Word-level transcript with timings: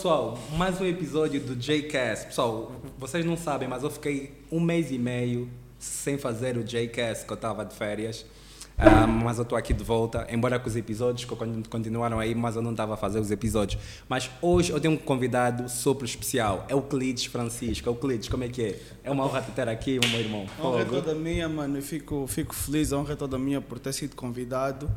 pessoal, 0.00 0.38
mais 0.56 0.80
um 0.80 0.86
episódio 0.86 1.38
do 1.42 1.54
JCast. 1.54 2.28
Pessoal, 2.28 2.72
vocês 2.96 3.22
não 3.22 3.36
sabem, 3.36 3.68
mas 3.68 3.82
eu 3.82 3.90
fiquei 3.90 4.32
um 4.50 4.58
mês 4.58 4.90
e 4.90 4.96
meio 4.96 5.46
sem 5.78 6.16
fazer 6.16 6.56
o 6.56 6.64
JCast, 6.64 7.26
que 7.26 7.30
eu 7.30 7.34
estava 7.34 7.66
de 7.66 7.74
férias. 7.74 8.24
Uh, 8.78 9.06
mas 9.06 9.36
eu 9.36 9.42
estou 9.42 9.58
aqui 9.58 9.74
de 9.74 9.84
volta, 9.84 10.26
embora 10.30 10.58
com 10.58 10.66
os 10.66 10.74
episódios 10.74 11.26
que 11.26 11.68
continuaram 11.68 12.18
aí, 12.18 12.34
mas 12.34 12.56
eu 12.56 12.62
não 12.62 12.70
estava 12.70 12.94
a 12.94 12.96
fazer 12.96 13.20
os 13.20 13.30
episódios. 13.30 13.78
Mas 14.08 14.30
hoje 14.40 14.72
eu 14.72 14.80
tenho 14.80 14.94
um 14.94 14.96
convidado 14.96 15.68
super 15.68 16.06
especial, 16.06 16.64
é 16.66 16.74
o 16.74 16.80
Clides 16.80 17.26
Francisco. 17.26 17.86
É 17.86 17.92
o 17.92 17.94
Clides, 17.94 18.26
como 18.26 18.42
é 18.42 18.48
que 18.48 18.62
é? 18.62 18.80
É 19.04 19.10
uma 19.10 19.26
honra 19.26 19.42
te 19.42 19.50
ter 19.50 19.68
aqui, 19.68 20.00
meu 20.10 20.18
irmão. 20.18 20.46
Honra 20.58 20.80
é 20.80 20.84
toda 20.86 21.14
minha, 21.14 21.46
mano. 21.46 21.76
Eu 21.76 21.82
fico, 21.82 22.26
fico 22.26 22.54
feliz, 22.54 22.90
honra 22.90 23.12
é 23.12 23.16
toda 23.16 23.38
minha 23.38 23.60
por 23.60 23.78
ter 23.78 23.92
sido 23.92 24.16
convidado. 24.16 24.90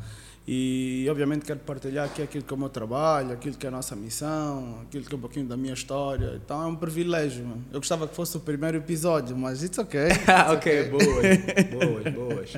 E 0.46 1.06
obviamente 1.10 1.46
quero 1.46 1.60
partilhar 1.60 2.04
aqui 2.04 2.20
aquilo 2.20 2.44
que 2.44 2.52
é 2.52 2.56
o 2.56 2.58
meu 2.58 2.68
trabalho, 2.68 3.32
aquilo 3.32 3.56
que 3.56 3.64
é 3.64 3.68
a 3.68 3.72
nossa 3.72 3.96
missão, 3.96 4.80
aquilo 4.82 5.04
que 5.04 5.14
é 5.14 5.16
um 5.16 5.20
pouquinho 5.20 5.46
da 5.46 5.56
minha 5.56 5.72
história. 5.72 6.38
Então 6.44 6.62
é 6.62 6.66
um 6.66 6.76
privilégio, 6.76 7.46
mano. 7.46 7.64
Eu 7.72 7.80
gostava 7.80 8.06
que 8.06 8.14
fosse 8.14 8.36
o 8.36 8.40
primeiro 8.40 8.76
episódio, 8.76 9.34
mas 9.36 9.62
it's 9.62 9.78
ok. 9.78 10.00
It's 10.00 10.18
ok, 10.52 10.80
okay. 10.80 10.90
boas, 10.90 12.12
boas, 12.12 12.14
boas. 12.14 12.56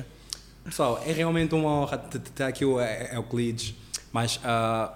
Pessoal, 0.65 1.01
é 1.05 1.13
realmente 1.13 1.55
uma 1.55 1.69
honra 1.69 1.97
ter 1.97 2.43
aqui 2.43 2.65
o 2.65 2.77
Euclides, 2.81 3.73
mas 4.11 4.35
uh, 4.35 4.91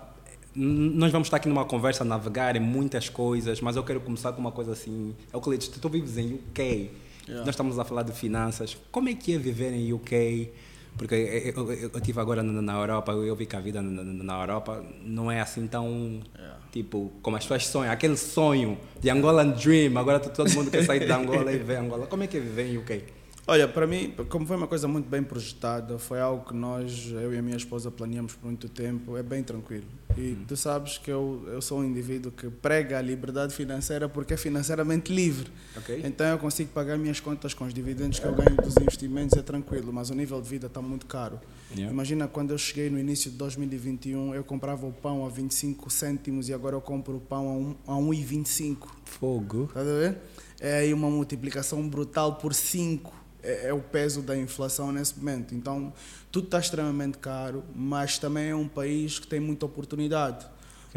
nós 0.54 1.14
vamos 1.14 1.28
estar 1.28 1.38
aqui 1.38 1.48
numa 1.48 1.64
conversa, 1.64 2.04
navegar 2.04 2.58
em 2.58 2.60
muitas 2.60 3.08
coisas, 3.08 3.62
mas 3.62 3.78
eu 3.78 3.84
quero 3.86 4.02
começar 4.02 4.34
com 4.34 4.42
uma 4.42 4.52
coisa 4.52 4.74
assim. 4.74 5.16
Euclides, 5.34 5.70
tu 5.70 5.88
vives 5.88 6.18
em 6.18 6.34
UK, 6.34 6.92
yeah. 7.26 7.46
nós 7.46 7.50
estamos 7.50 7.80
a 7.80 7.86
falar 7.86 8.04
de 8.04 8.12
finanças. 8.12 8.78
Como 8.92 9.08
é 9.08 9.14
que 9.14 9.34
é 9.34 9.38
viver 9.38 9.72
em 9.72 9.94
UK? 9.94 10.52
Porque 10.98 11.16
eu, 11.16 11.72
eu, 11.72 11.74
eu 11.74 11.92
estive 11.96 12.20
agora 12.20 12.44
na, 12.44 12.62
na, 12.62 12.74
Europa, 12.74 13.12
eu 13.14 13.36
vi 13.36 13.46
que 13.46 13.56
a 13.56 13.60
vida 13.60 13.82
na, 13.82 14.04
na, 14.04 14.42
Europa 14.42 14.84
não 15.04 15.32
é 15.32 15.42
assim 15.42 15.66
tão, 15.66 16.22
yeah. 16.36 16.60
tipo, 16.72 17.12
como 17.22 17.38
as 17.38 17.44
pessoas 17.44 17.66
sonham. 17.68 17.92
Aquele 17.92 18.18
sonho 18.18 18.78
de 19.00 19.10
Angolan 19.10 19.50
Dream, 19.50 19.98
agora 19.98 20.20
todo 20.20 20.52
mundo 20.52 20.70
quer 20.70 20.84
sair 20.84 21.06
de 21.06 21.12
Angola 21.12 21.52
e 21.52 21.58
ver 21.58 21.78
Angola. 21.78 22.08
Como 22.08 22.24
é 22.24 22.28
que 22.28 22.38
é 22.38 22.40
viver 22.40 22.68
em 22.68 22.78
UK? 22.78 23.21
Olha, 23.48 23.68
para 23.68 23.88
mim, 23.88 24.14
como 24.30 24.46
foi 24.46 24.56
uma 24.56 24.68
coisa 24.68 24.88
muito 24.88 25.10
bem 25.10 25.24
projetada, 25.24 25.98
foi 25.98 26.20
algo 26.20 26.46
que 26.46 26.54
nós, 26.54 27.12
eu 27.12 27.34
e 27.34 27.38
a 27.38 27.42
minha 27.42 27.58
esposa, 27.58 27.90
planeamos 27.90 28.34
por 28.34 28.46
muito 28.46 28.70
tempo, 28.70 29.18
é 29.18 29.24
bem 29.24 29.44
tranquilo. 29.44 29.86
E 30.18 30.32
hum. 30.32 30.46
tu 30.48 30.56
sabes 30.58 30.98
que 30.98 31.10
eu, 31.10 31.44
eu 31.48 31.62
sou 31.62 31.80
um 31.80 31.84
indivíduo 31.84 32.32
que 32.32 32.50
prega 32.50 33.00
a 33.00 33.02
liberdade 33.02 33.54
financeira 33.54 34.10
porque 34.10 34.34
é 34.34 34.38
financeiramente 34.38 35.12
livre. 35.12 35.50
Okay. 35.78 36.02
Então 36.04 36.28
eu 36.28 36.38
consigo 36.38 36.72
pagar 36.72 36.98
minhas 36.98 37.20
contas 37.20 37.54
com 37.54 37.66
os 37.66 37.74
dividendos 37.74 38.20
que 38.20 38.26
eu 38.26 38.34
ganho 38.34 38.56
dos 38.58 38.76
investimentos, 38.78 39.38
é 39.38 39.42
tranquilo, 39.42 39.92
mas 39.92 40.10
o 40.10 40.14
nível 40.14 40.42
de 40.42 40.50
vida 40.50 40.68
está 40.68 40.82
muito 40.82 41.06
caro. 41.06 41.40
Yeah. 41.72 41.92
Imagina 41.92 42.28
quando 42.28 42.52
eu 42.52 42.58
cheguei 42.58 42.90
no 42.90 43.00
início 43.00 43.32
de 43.32 43.38
2021, 43.38 44.36
eu 44.36 44.44
comprava 44.44 44.86
o 44.86 44.92
pão 44.92 45.26
a 45.26 45.30
25 45.30 45.90
cêntimos 45.90 46.50
e 46.50 46.54
agora 46.54 46.76
eu 46.76 46.82
compro 46.82 47.18
o 47.18 47.22
pão 47.22 47.76
a 47.88 47.94
1,25. 47.94 48.88
Fogo. 49.06 49.66
Está 49.66 49.80
a 49.80 49.84
ver? 49.84 50.18
É 50.60 50.80
aí 50.80 50.94
uma 50.94 51.10
multiplicação 51.10 51.88
brutal 51.88 52.36
por 52.36 52.54
5 52.54 53.21
é, 53.44 53.68
é, 53.68 53.74
o 53.74 53.80
peso 53.80 54.22
da 54.22 54.38
inflação 54.38 54.92
nesse 54.92 55.18
momento. 55.18 55.56
Então, 55.56 55.94
tudo 56.32 56.46
está 56.46 56.60
extremamente 56.60 57.18
caro, 57.18 57.64
mas 57.76 58.18
também 58.18 58.50
é 58.50 58.56
um 58.56 58.68
país 58.68 59.20
que 59.20 59.28
tem 59.28 59.40
muita 59.40 59.66
oportunidade. 59.66 60.46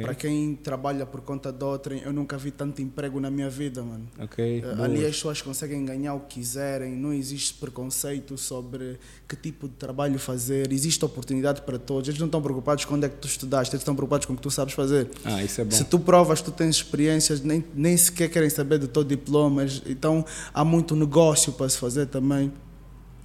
Para 0.02 0.14
quem 0.14 0.56
trabalha 0.56 1.06
por 1.06 1.20
conta 1.20 1.52
de 1.52 1.64
outrem, 1.64 2.02
eu 2.02 2.12
nunca 2.12 2.36
vi 2.36 2.50
tanto 2.50 2.82
emprego 2.82 3.20
na 3.20 3.30
minha 3.30 3.48
vida, 3.48 3.82
mano. 3.82 4.08
Okay. 4.24 4.60
Uh, 4.60 4.82
ali 4.82 5.04
as 5.04 5.14
pessoas 5.14 5.40
conseguem 5.40 5.84
ganhar 5.84 6.14
o 6.14 6.20
que 6.20 6.40
quiserem, 6.40 6.96
não 6.96 7.12
existe 7.12 7.54
preconceito 7.54 8.36
sobre 8.36 8.98
que 9.28 9.36
tipo 9.36 9.68
de 9.68 9.74
trabalho 9.74 10.18
fazer, 10.18 10.72
existe 10.72 11.04
oportunidade 11.04 11.62
para 11.62 11.78
todos. 11.78 12.08
Eles 12.08 12.18
não 12.18 12.26
estão 12.26 12.42
preocupados 12.42 12.84
com 12.84 12.94
onde 12.94 13.06
é 13.06 13.08
que 13.08 13.16
tu 13.16 13.28
estudaste, 13.28 13.74
eles 13.74 13.82
estão 13.82 13.94
preocupados 13.94 14.26
com 14.26 14.32
o 14.32 14.36
que 14.36 14.42
tu 14.42 14.50
sabes 14.50 14.74
fazer. 14.74 15.08
Ah, 15.24 15.42
isso 15.42 15.60
é 15.60 15.64
bom. 15.64 15.70
Se 15.70 15.84
tu 15.84 16.00
provas, 16.00 16.42
tu 16.42 16.50
tens 16.50 16.76
experiências, 16.76 17.40
nem, 17.40 17.64
nem 17.74 17.96
sequer 17.96 18.28
querem 18.28 18.50
saber 18.50 18.78
do 18.78 18.88
teu 18.88 19.04
diploma, 19.04 19.64
então 19.86 20.24
há 20.52 20.64
muito 20.64 20.96
negócio 20.96 21.52
para 21.52 21.68
se 21.68 21.78
fazer 21.78 22.06
também. 22.06 22.52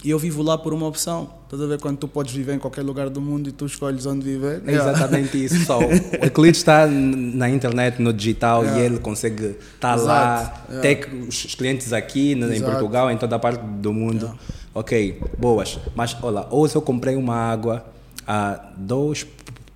E 0.03 0.11
eu 0.11 0.19
vivo 0.19 0.41
lá 0.41 0.57
por 0.57 0.73
uma 0.73 0.87
opção. 0.87 1.29
Estás 1.43 1.61
a 1.61 1.65
ver 1.65 1.79
quando 1.79 1.97
tu 1.97 2.07
podes 2.07 2.33
viver 2.33 2.53
em 2.53 2.59
qualquer 2.59 2.83
lugar 2.83 3.09
do 3.09 3.19
mundo 3.19 3.49
e 3.49 3.51
tu 3.51 3.65
escolhes 3.65 4.05
onde 4.05 4.23
viver? 4.23 4.61
É 4.65 4.73
exatamente 4.73 5.35
isso. 5.43 5.65
Só. 5.65 5.79
O 5.79 5.83
Euclides 6.23 6.59
está 6.59 6.87
na 6.87 7.49
internet, 7.49 8.01
no 8.01 8.13
digital, 8.13 8.63
yeah. 8.63 8.81
e 8.81 8.85
ele 8.85 8.99
consegue 8.99 9.57
estar 9.73 9.95
tá 9.97 10.01
lá, 10.01 10.65
yeah. 10.69 10.81
ter 10.81 11.09
os 11.27 11.55
clientes 11.55 11.91
aqui 11.91 12.31
em 12.31 12.61
Portugal, 12.61 13.11
em 13.11 13.17
toda 13.17 13.35
a 13.35 13.39
parte 13.39 13.61
do 13.61 13.91
mundo. 13.91 14.23
Yeah. 14.23 14.39
Ok, 14.73 15.21
boas. 15.37 15.79
Mas 15.95 16.15
olha, 16.21 16.45
hoje 16.49 16.75
eu 16.75 16.81
comprei 16.81 17.15
uma 17.15 17.35
água 17.35 17.85
a 18.25 18.71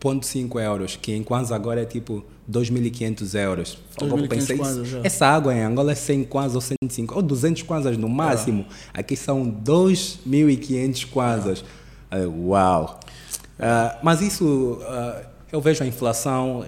2,5 0.03 0.61
euros, 0.61 0.95
que 0.95 1.13
em 1.13 1.23
Kwanza 1.23 1.55
agora 1.55 1.81
é 1.81 1.85
tipo 1.85 2.23
2.500 2.51 3.39
euros. 3.39 3.77
2.500 3.97 4.27
pensei, 4.27 4.59
essa 5.03 5.27
água 5.27 5.53
em 5.53 5.61
Angola 5.61 5.91
é 5.93 5.95
100 5.95 6.25
kwanzas 6.25 6.55
ou 6.55 6.61
105, 6.61 7.15
ou 7.15 7.21
200 7.21 7.63
kwanzas 7.63 7.97
no 7.97 8.09
máximo. 8.09 8.65
É. 8.93 8.99
Aqui 8.99 9.15
são 9.15 9.49
2.500 9.49 11.09
kwanzas. 11.09 11.63
É. 12.11 12.25
Uh, 12.25 12.49
uau! 12.49 12.99
Uh, 13.57 13.97
mas 14.03 14.21
isso, 14.21 14.79
uh, 14.81 15.25
eu 15.51 15.61
vejo 15.61 15.83
a 15.83 15.87
inflação, 15.87 16.65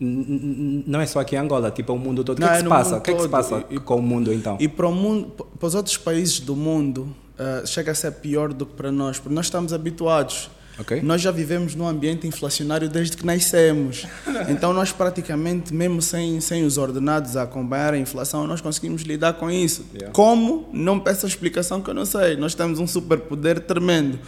não 0.00 1.00
é 1.00 1.06
só 1.06 1.20
aqui 1.20 1.36
em 1.36 1.38
Angola, 1.38 1.70
tipo, 1.70 1.92
o 1.92 1.98
mundo 1.98 2.24
todo. 2.24 2.38
O 2.38 2.40
que, 2.40 2.48
é 2.48 2.56
que 2.56 2.62
se 2.62 2.68
passa? 2.68 2.96
O 2.96 3.00
que 3.00 3.10
é 3.10 3.14
que 3.14 3.22
se 3.22 3.28
passa 3.28 3.64
e, 3.70 3.78
com 3.78 3.96
o 3.96 4.02
mundo 4.02 4.32
então? 4.32 4.56
E 4.58 4.66
para, 4.66 4.88
o 4.88 4.92
mundo, 4.92 5.30
para 5.58 5.66
os 5.66 5.74
outros 5.74 5.96
países 5.96 6.40
do 6.40 6.56
mundo, 6.56 7.14
uh, 7.38 7.66
chega 7.66 7.92
a 7.92 7.94
ser 7.94 8.10
pior 8.12 8.52
do 8.52 8.66
que 8.66 8.74
para 8.74 8.90
nós, 8.90 9.18
porque 9.18 9.34
nós 9.34 9.46
estamos 9.46 9.72
habituados 9.72 10.50
Okay. 10.78 11.02
Nós 11.02 11.20
já 11.20 11.30
vivemos 11.30 11.74
num 11.74 11.86
ambiente 11.86 12.26
inflacionário 12.26 12.88
desde 12.88 13.16
que 13.16 13.24
nascemos. 13.26 14.06
Então, 14.48 14.72
nós 14.72 14.90
praticamente, 14.90 15.72
mesmo 15.72 16.02
sem, 16.02 16.40
sem 16.40 16.64
os 16.64 16.76
ordenados 16.76 17.36
a 17.36 17.42
acompanhar 17.42 17.94
a 17.94 17.98
inflação, 17.98 18.46
nós 18.46 18.60
conseguimos 18.60 19.02
lidar 19.02 19.34
com 19.34 19.50
isso. 19.50 19.84
Yeah. 19.94 20.12
Como? 20.12 20.68
Não 20.72 20.98
peço 20.98 21.26
explicação 21.26 21.80
que 21.80 21.88
eu 21.88 21.94
não 21.94 22.04
sei. 22.04 22.36
Nós 22.36 22.54
temos 22.54 22.78
um 22.78 22.86
superpoder 22.86 23.60
tremendo. 23.60 24.18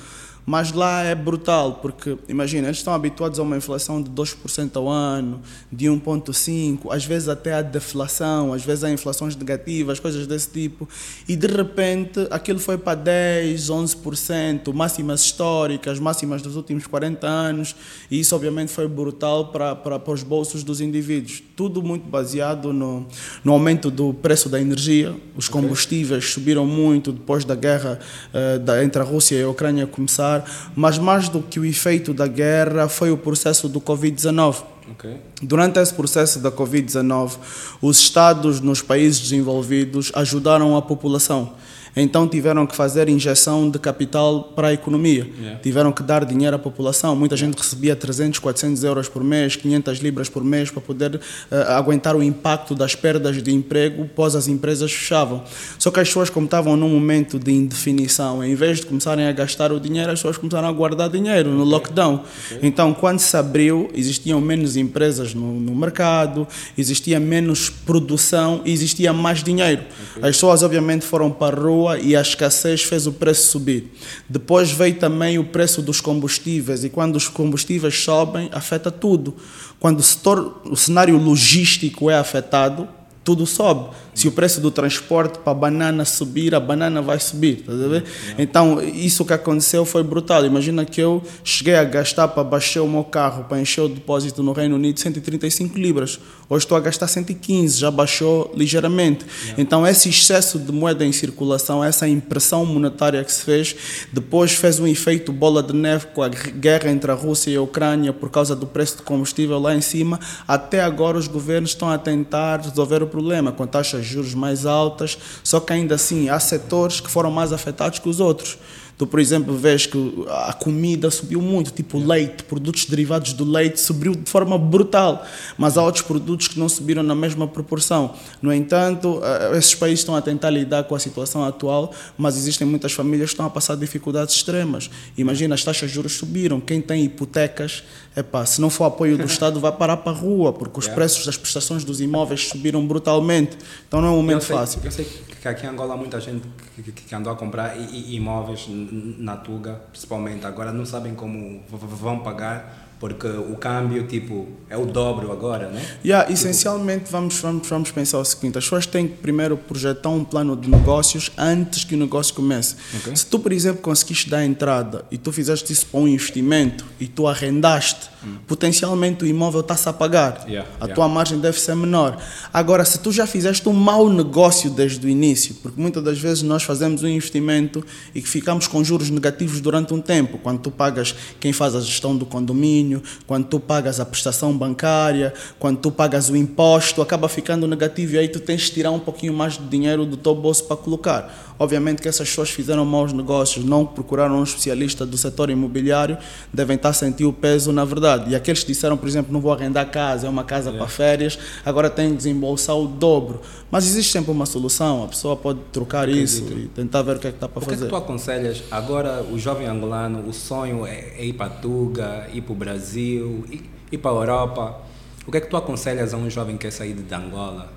Mas 0.47 0.73
lá 0.73 1.03
é 1.03 1.15
brutal, 1.15 1.75
porque 1.81 2.19
imagina, 2.29 2.67
eles 2.67 2.79
estão 2.79 2.93
habituados 2.93 3.39
a 3.39 3.43
uma 3.43 3.57
inflação 3.57 4.03
de 4.03 4.11
2% 4.11 4.77
ao 4.77 4.89
ano, 4.89 5.41
de 5.73 5.87
1,5%, 5.87 6.81
às 6.91 7.05
vezes 7.05 7.29
até 7.29 7.55
a 7.55 7.63
deflação, 7.63 8.53
às 8.53 8.63
vezes 8.63 8.85
há 8.85 8.91
inflações 8.91 9.35
negativas, 9.35 9.99
coisas 9.99 10.27
desse 10.27 10.51
tipo. 10.51 10.87
E 11.27 11.35
de 11.35 11.47
repente 11.47 12.27
aquilo 12.31 12.59
foi 12.59 12.77
para 12.77 12.99
10%, 12.99 13.57
11%, 14.05 14.73
máximas 14.75 15.23
históricas, 15.23 15.99
máximas 15.99 16.43
dos 16.43 16.57
últimos 16.57 16.87
40 16.87 17.27
anos, 17.27 17.75
e 18.11 18.21
isso 18.21 18.37
obviamente 18.37 18.71
foi 18.71 18.87
brutal 18.87 19.47
para, 19.47 19.75
para, 19.75 19.99
para 19.99 20.13
os 20.13 20.23
bolsos 20.23 20.63
dos 20.63 20.81
indivíduos. 20.81 21.43
Tudo 21.57 21.83
muito 21.83 22.07
baseado 22.07 22.71
no, 22.71 23.07
no 23.43 23.53
aumento 23.53 23.91
do 23.91 24.13
preço 24.13 24.51
da 24.51 24.61
energia, 24.61 25.15
os 25.37 25.49
combustíveis 25.49 26.25
okay. 26.25 26.35
subiram 26.35 26.67
muito 26.67 27.13
depois 27.13 27.47
da 27.47 27.55
guerra 27.55 27.99
uh, 28.29 28.59
da, 28.59 28.85
entre 28.85 29.01
a 29.01 29.05
Rússia 29.05 29.37
e 29.37 29.43
a 29.43 29.49
Ucrânia 29.49 29.87
começar 29.87 30.34
mas 30.75 30.99
mais 30.99 31.29
do 31.29 31.43
que 31.43 31.61
o 31.61 31.65
efeito 31.65 32.15
da 32.15 32.27
guerra 32.27 32.89
foi 32.89 33.11
o 33.11 33.17
processo 33.17 33.69
do 33.69 33.81
Covid-19. 33.81 34.63
Okay. 34.93 35.17
Durante 35.43 35.79
esse 35.79 35.95
processo 35.95 36.39
da 36.39 36.51
Covid-19, 36.51 37.33
os 37.81 37.99
Estados 37.99 38.61
nos 38.61 38.83
países 38.83 39.21
desenvolvidos 39.21 40.13
ajudaram 40.15 40.77
a 40.77 40.83
população. 40.83 41.53
Então 41.97 42.27
tiveram 42.27 42.67
que 42.67 42.75
fazer 42.75 43.09
injeção 43.09 43.71
de 43.71 43.79
capital 43.79 44.53
para 44.55 44.69
a 44.69 44.73
economia. 44.73 45.29
Yeah. 45.39 45.61
Tiveram 45.61 45.93
que 45.93 46.03
dar 46.03 46.25
dinheiro 46.25 46.57
à 46.57 46.59
população. 46.59 47.15
Muita 47.15 47.37
gente 47.37 47.57
recebia 47.57 47.95
300, 47.95 48.39
400 48.41 48.85
euros 48.85 49.09
por 49.09 49.23
mês, 49.23 49.57
500 49.57 49.99
libras 49.99 50.29
por 50.29 50.43
mês 50.43 50.71
para 50.71 50.81
poder 50.81 51.17
uh, 51.17 51.55
aguentar 51.69 52.17
o 52.17 52.23
impacto 52.23 52.75
das 52.75 52.95
perdas 52.95 53.43
de 53.43 53.53
emprego 53.53 54.09
pós 54.15 54.35
as 54.35 54.49
empresas 54.49 54.93
fechavam. 54.93 55.43
Só 55.79 55.91
que 55.91 56.01
as 56.01 56.09
pessoas, 56.09 56.31
como 56.31 56.47
estavam 56.47 56.77
num 56.77 56.89
momento 56.89 57.39
de 57.39 57.53
indefinição, 57.53 58.43
em 58.43 58.55
vez 58.55 58.79
de 58.79 58.87
começarem 58.87 59.27
a 59.27 59.33
gastar 59.33 59.73
o 59.73 59.79
dinheiro, 59.79 60.11
as 60.11 60.19
pessoas 60.19 60.37
começaram 60.37 60.69
a 60.69 60.73
guardar 60.73 61.09
dinheiro 61.09 61.51
no 61.51 61.65
lockdown. 61.65 62.25
Okay. 62.47 62.59
Então, 62.63 62.93
quando 62.93 63.21
se 63.21 63.37
abriu, 63.37 63.91
existiam 63.95 64.41
menos 64.41 64.77
empresas 64.77 65.35
no, 65.35 65.61
no 65.61 65.75
mercado, 65.75 66.47
existia 66.77 67.21
menos 67.21 67.71
produção 67.71 68.63
e 68.65 68.73
existia 68.73 69.13
mais 69.13 69.43
dinheiro. 69.43 69.83
Okay. 70.11 70.29
As 70.29 70.37
pessoas, 70.37 70.63
obviamente, 70.63 71.05
foram 71.05 71.31
para 71.31 71.57
a 71.57 71.61
rua 71.61 71.84
e 72.01 72.17
a 72.17 72.21
escassez 72.21 72.83
fez 72.83 73.07
o 73.07 73.13
preço 73.13 73.51
subir. 73.51 73.93
Depois 74.29 74.71
veio 74.71 74.95
também 74.97 75.39
o 75.39 75.45
preço 75.45 75.83
dos 75.83 76.01
combustíveis 76.01 76.85
e 76.85 76.89
quando 76.89 77.17
os 77.17 77.29
combustíveis 77.29 77.99
sobem, 77.99 78.49
afeta 78.53 78.91
tudo. 78.91 79.37
Quando 79.79 80.01
o 80.01 80.77
cenário 80.77 81.17
logístico 81.17 82.11
é 82.11 82.17
afetado, 82.17 82.89
tudo 83.23 83.47
sobe. 83.47 83.95
Se 84.15 84.29
o 84.29 84.33
preço 84.33 84.61
do 84.61 84.71
transporte 84.71 85.39
para 85.39 85.51
a 85.51 85.55
banana 85.55 86.05
subir, 86.05 86.55
a 86.55 86.61
banana 86.61 87.03
vai 87.03 87.19
subir, 87.19 87.65
a 87.69 87.89
ver? 87.89 88.05
Então, 88.39 88.81
isso 88.81 89.25
que 89.25 89.33
aconteceu 89.33 89.85
foi 89.85 90.03
brutal. 90.03 90.47
Imagina 90.47 90.85
que 90.85 91.01
eu 91.01 91.23
cheguei 91.43 91.75
a 91.75 91.85
gastar 91.85 92.29
para 92.29 92.45
baixar 92.45 92.83
o 92.83 92.89
meu 92.89 93.05
carro, 93.05 93.45
para 93.45 93.61
encher 93.61 93.83
o 93.83 93.89
depósito 93.89 94.43
no 94.43 94.53
Reino 94.53 94.77
Unido, 94.77 95.01
135 95.01 95.79
libras. 95.79 96.21
Hoje 96.49 96.65
estou 96.65 96.77
a 96.77 96.81
gastar 96.81 97.09
115, 97.09 97.79
já 97.79 97.91
baixou 97.91 98.53
ligeiramente. 98.55 99.25
Yeah. 99.25 99.63
Então, 99.63 99.87
esse 99.87 100.09
excesso 100.09 100.59
de 100.59 100.71
moeda 100.71 101.05
em 101.05 101.13
circulação, 101.13 101.83
essa 101.83 102.07
impressão 102.07 102.65
monetária 102.65 103.23
que 103.25 103.33
se 103.33 103.43
fez, 103.43 103.75
depois 104.13 104.53
fez 104.53 104.79
um 104.79 104.87
efeito 104.87 105.33
bola 105.33 105.63
de 105.63 105.73
neve 105.73 106.07
com 106.15 106.23
a 106.23 106.29
guerra 106.29 106.91
entre 106.91 107.11
a 107.11 107.15
Rússia 107.15 107.51
e 107.51 107.57
a 107.57 107.63
Ucrânia 107.63 108.13
por 108.13 108.31
causa 108.31 108.55
do 108.55 108.67
preço 108.67 108.99
de 108.99 109.03
combustível 109.03 109.59
lá 109.59 109.75
em 109.75 109.81
cima. 109.81 110.21
Até 110.47 110.83
agora, 110.83 111.19
os 111.19 111.27
governos 111.27 111.71
estão 111.71 111.89
a 111.89 111.99
tentar 111.99 112.61
resolver 112.61 113.03
o 113.03 113.07
problema 113.07 113.51
com 113.51 113.67
taxas 113.67 114.04
juros 114.07 114.35
mais 114.35 114.67
altas, 114.67 115.19
só 115.43 115.61
que 115.61 115.73
ainda 115.73 115.95
assim 115.95 116.29
há 116.29 116.39
setores 116.39 117.01
que 117.01 117.11
foram 117.11 117.31
mais 117.31 117.53
afetados 117.53 117.99
que 117.99 118.09
os 118.09 118.21
outros. 118.21 118.59
Tu, 118.97 119.07
por 119.07 119.19
exemplo, 119.19 119.57
vês 119.57 119.87
que 119.87 120.25
a 120.29 120.53
comida 120.53 121.11
subiu 121.11 121.43
muito, 121.43 121.73
tipo 121.73 121.99
leite, 121.99 122.45
produtos 122.45 122.85
derivados 122.85 123.33
do 123.33 123.45
leite 123.45 123.81
subiu 123.81 124.15
de 124.15 124.31
forma 124.31 124.57
brutal, 124.57 125.27
mas 125.59 125.77
há 125.77 125.83
outros 125.83 126.05
produtos 126.05 126.47
que 126.47 126.59
não 126.59 126.69
subiram 126.69 127.03
na 127.03 127.15
mesma 127.15 127.49
proporção. 127.49 128.15
No 128.41 128.53
entanto, 128.53 129.21
eh, 129.23 129.59
esses 129.59 129.75
países 129.75 130.01
estão 130.01 130.15
a 130.15 130.23
tentar 130.23 130.51
lidar 130.51 130.85
com 130.85 130.95
a 130.95 130.99
situação 130.99 131.45
atual, 131.45 131.93
mas 132.17 132.37
existem 132.37 132.67
muitas 132.67 132.93
famílias 132.93 133.31
que 133.31 133.35
estão 133.35 133.47
a 133.47 133.51
passar 133.51 133.77
dificuldades 133.77 134.35
extremas. 134.37 134.89
Imagina, 135.19 135.57
as 135.57 135.65
taxas 135.65 135.89
de 135.89 135.95
juros 135.95 136.13
subiram, 136.13 136.61
quem 136.61 136.81
tem 136.81 137.05
hipotecas, 137.05 137.83
epá, 138.17 138.47
se 138.47 138.61
não 138.61 138.71
for 138.71 138.85
apoio 138.85 139.19
do 139.19 139.27
Estado, 139.27 139.59
vai 139.59 139.73
parar 139.73 139.97
para 139.99 140.13
a 140.13 140.15
rua, 140.15 140.53
porque 140.53 140.79
os 140.79 140.85
yeah. 140.85 140.95
preços 140.95 141.27
das 141.27 141.37
prestações 141.37 141.83
dos 141.83 142.01
imóveis 142.01 142.49
subiram 142.49 142.87
brutalmente. 142.87 143.59
Então 143.89 144.01
não 144.01 144.09
é 144.09 144.11
um 144.13 144.17
momento 144.17 144.43
eu 144.43 144.47
sei, 144.47 144.57
fácil. 144.57 144.81
Eu 144.85 144.91
sei 144.93 145.05
que 145.45 145.49
aqui 145.49 145.67
em 145.67 145.69
Angola 145.69 145.95
há 145.95 145.97
muita 145.97 146.21
gente 146.21 146.43
que, 146.75 146.93
que 146.93 147.15
andou 147.15 147.33
a 147.33 147.37
comprar 147.37 147.77
imóveis 147.93 148.67
na 148.93 149.37
Tuga, 149.37 149.81
principalmente. 149.91 150.47
Agora 150.47 150.73
não 150.73 150.85
sabem 150.87 151.15
como 151.15 151.63
vão 151.69 152.21
pagar 152.21 152.84
porque 152.99 153.27
o 153.27 153.57
câmbio 153.57 154.07
tipo 154.07 154.49
é 154.69 154.77
o 154.77 154.87
dobro 154.87 155.31
agora, 155.31 155.69
né? 155.69 155.83
Yeah, 156.05 156.27
tipo... 156.27 156.39
essencialmente 156.39 157.11
vamos, 157.11 157.39
vamos 157.41 157.69
vamos 157.69 157.91
pensar 157.91 158.19
o 158.19 158.25
seguinte: 158.25 158.59
as 158.59 158.65
pessoas 158.65 158.87
têm 158.87 159.09
que 159.09 159.17
primeiro 159.19 159.57
projetar 159.57 160.09
um 160.11 160.25
plano 160.25 160.57
de 160.57 160.69
negócios 160.69 161.31
antes 161.37 161.85
que 161.85 161.95
o 161.95 161.99
negócio 161.99 162.35
comece. 162.35 162.77
Okay. 163.01 163.17
Se 163.17 163.27
tu, 163.27 163.39
por 163.39 163.53
exemplo, 163.53 163.83
conseguiste 163.83 164.31
dar 164.31 164.45
entrada 164.45 165.05
e 165.11 165.19
tu 165.19 165.33
fizeste 165.33 165.73
isso 165.73 165.87
para 165.87 166.01
um 166.01 166.09
investimento 166.09 166.85
e 166.99 167.07
tu 167.07 167.27
arrendaste 167.27 168.15
potencialmente 168.47 169.25
o 169.25 169.27
imóvel 169.27 169.61
está-se 169.61 169.89
a 169.89 169.93
pagar. 169.93 170.45
Yeah, 170.47 170.69
a 170.81 170.85
yeah. 170.85 170.95
tua 170.95 171.09
margem 171.09 171.39
deve 171.39 171.59
ser 171.61 171.75
menor. 171.75 172.19
Agora, 172.53 172.85
se 172.85 172.99
tu 172.99 173.13
já 173.13 173.27
fizeste 173.27 173.69
um 173.69 173.73
mau 173.73 174.09
negócio 174.11 174.71
desde 174.71 175.05
o 175.07 175.09
início, 175.09 175.55
porque 175.63 175.81
muitas 175.81 176.03
das 176.03 176.19
vezes 176.19 176.43
nós 176.43 176.63
fazemos 176.63 177.03
um 177.03 177.09
investimento 177.09 177.85
e 178.15 178.23
que 178.23 178.29
ficamos 178.29 178.67
com 178.67 178.83
juros 178.83 179.11
negativos 179.11 179.61
durante 179.61 179.93
um 179.93 180.01
tempo, 180.01 180.39
quando 180.39 180.61
tu 180.61 180.71
pagas 180.71 181.15
quem 181.41 181.53
faz 181.53 181.75
a 181.75 181.81
gestão 181.81 182.17
do 182.17 182.27
condomínio, 182.27 182.84
quando 183.27 183.47
tu 183.47 183.61
pagas 183.61 184.01
a 184.01 184.05
prestação 184.05 184.57
bancária, 184.57 185.33
quando 185.59 185.79
tu 185.79 185.91
pagas 185.91 186.29
o 186.29 186.37
imposto, 186.37 187.01
acaba 187.03 187.29
ficando 187.29 187.67
negativo 187.67 188.15
e 188.15 188.19
aí 188.19 188.29
tu 188.29 188.41
tens 188.41 188.63
de 188.63 188.73
tirar 188.73 188.91
um 188.91 188.99
pouquinho 188.99 189.33
mais 189.33 189.59
de 189.59 189.65
dinheiro 189.65 190.05
do 190.05 190.17
teu 190.17 190.35
bolso 190.35 190.65
para 190.65 190.77
colocar. 190.77 191.54
Obviamente 191.59 192.03
que 192.03 192.09
essas 192.09 192.29
pessoas 192.29 192.51
fizeram 192.51 192.85
maus 192.85 193.13
negócios, 193.13 193.65
não 193.65 193.87
procuraram 193.87 194.41
um 194.41 194.43
especialista 194.43 195.07
do 195.07 195.17
setor 195.17 195.51
imobiliário, 195.51 196.19
devem 196.53 196.77
estar 196.77 196.89
a 196.89 196.93
sentir 196.93 197.25
o 197.25 197.33
peso 197.33 197.73
na 197.73 197.85
verdade. 197.85 198.31
E 198.31 198.35
aqueles 198.35 198.61
que 198.61 198.73
disseram, 198.73 198.97
por 198.97 199.09
exemplo, 199.09 199.33
não 199.33 199.41
vou 199.41 199.53
arrendar 199.53 199.89
casa, 199.91 200.27
é 200.27 200.31
uma 200.31 200.43
casa 200.43 200.71
é. 200.71 200.77
para 200.77 200.89
férias, 200.89 201.39
agora 201.65 201.89
têm 201.89 202.11
que 202.11 202.17
desembolsar 202.17 202.77
o 202.77 202.89
dobro. 202.89 203.41
Mas 203.71 203.87
existe 203.87 204.11
sempre 204.13 204.33
uma 204.33 204.47
solução, 204.47 205.05
a 205.05 205.09
pessoa 205.09 205.37
pode 205.37 205.61
trocar 205.73 206.09
isso 206.09 206.43
e 206.43 206.67
tentar 206.69 207.03
ver 207.03 207.17
o 207.17 207.19
que 207.21 207.29
é 207.29 207.31
que 207.31 207.37
está 207.37 207.49
para 207.49 207.61
fazer. 207.61 207.75
O 207.75 207.79
que 207.79 207.85
é 207.85 207.87
que 207.87 207.93
tu 207.93 207.97
aconselhas? 207.97 208.63
Agora, 208.71 209.23
o 209.23 209.39
jovem 209.39 209.67
angolano, 209.67 210.29
o 210.29 210.33
sonho 210.33 210.85
é, 210.85 211.13
é 211.17 211.25
ir 211.25 211.35
para 211.35 211.51
Tuga, 211.51 212.29
ir 212.33 212.43
para 212.43 212.53
o 212.53 212.57
Brasil, 212.57 213.45
ir, 213.51 213.63
ir 213.93 213.99
para 213.99 214.11
a 214.11 214.15
Europa. 214.15 214.81
O 215.27 215.31
que 215.31 215.39
é 215.39 215.41
que 215.41 215.49
tu 215.49 215.57
aconselhas 215.57 216.13
a 216.13 216.17
um 216.17 216.29
jovem 216.29 216.57
que 216.57 216.63
quer 216.63 216.73
sair 216.73 216.95
de 216.95 217.15
Angola 217.15 217.73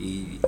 e 0.00 0.40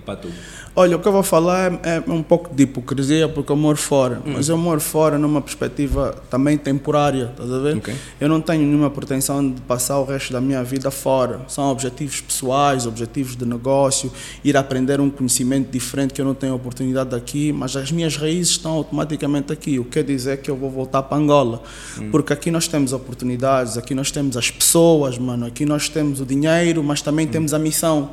e 0.00 0.02
para 0.02 0.16
tu? 0.16 0.28
Olha, 0.74 0.96
o 0.96 1.00
que 1.00 1.06
eu 1.06 1.12
vou 1.12 1.22
falar 1.22 1.72
é, 1.84 2.02
é 2.06 2.10
um 2.10 2.22
pouco 2.22 2.54
de 2.54 2.64
hipocrisia, 2.64 3.28
porque 3.28 3.52
eu 3.52 3.56
moro 3.56 3.76
fora. 3.76 4.20
Hum. 4.26 4.32
Mas 4.34 4.48
eu 4.48 4.56
moro 4.56 4.80
fora 4.80 5.18
numa 5.18 5.40
perspectiva 5.40 6.14
também 6.28 6.56
temporária, 6.58 7.30
estás 7.30 7.52
a 7.52 7.58
ver? 7.58 7.76
Okay. 7.76 7.94
Eu 8.20 8.28
não 8.28 8.40
tenho 8.40 8.62
nenhuma 8.62 8.90
pretensão 8.90 9.48
de 9.48 9.60
passar 9.62 9.98
o 9.98 10.04
resto 10.04 10.32
da 10.32 10.40
minha 10.40 10.62
vida 10.64 10.90
fora. 10.90 11.42
São 11.48 11.70
objetivos 11.70 12.20
pessoais, 12.20 12.86
objetivos 12.86 13.36
de 13.36 13.44
negócio, 13.44 14.12
ir 14.44 14.56
aprender 14.56 15.00
um 15.00 15.10
conhecimento 15.10 15.70
diferente 15.70 16.14
que 16.14 16.20
eu 16.20 16.24
não 16.24 16.34
tenho 16.34 16.54
oportunidade 16.54 17.14
aqui, 17.14 17.52
mas 17.52 17.76
as 17.76 17.92
minhas 17.92 18.16
raízes 18.16 18.52
estão 18.52 18.72
automaticamente 18.72 19.52
aqui. 19.52 19.78
O 19.78 19.84
que 19.84 19.90
quer 19.90 20.04
dizer 20.04 20.38
que 20.38 20.50
eu 20.50 20.56
vou 20.56 20.70
voltar 20.70 21.02
para 21.02 21.18
Angola. 21.18 21.62
Hum. 21.98 22.10
Porque 22.10 22.32
aqui 22.32 22.50
nós 22.50 22.66
temos 22.66 22.92
oportunidades, 22.92 23.76
aqui 23.76 23.94
nós 23.94 24.10
temos 24.10 24.36
as 24.36 24.50
pessoas, 24.50 25.18
mano, 25.18 25.46
aqui 25.46 25.66
nós 25.66 25.88
temos 25.88 26.20
o 26.20 26.26
dinheiro, 26.26 26.82
mas 26.82 27.02
também 27.02 27.26
hum. 27.26 27.30
temos 27.30 27.54
a 27.54 27.58
missão. 27.58 28.10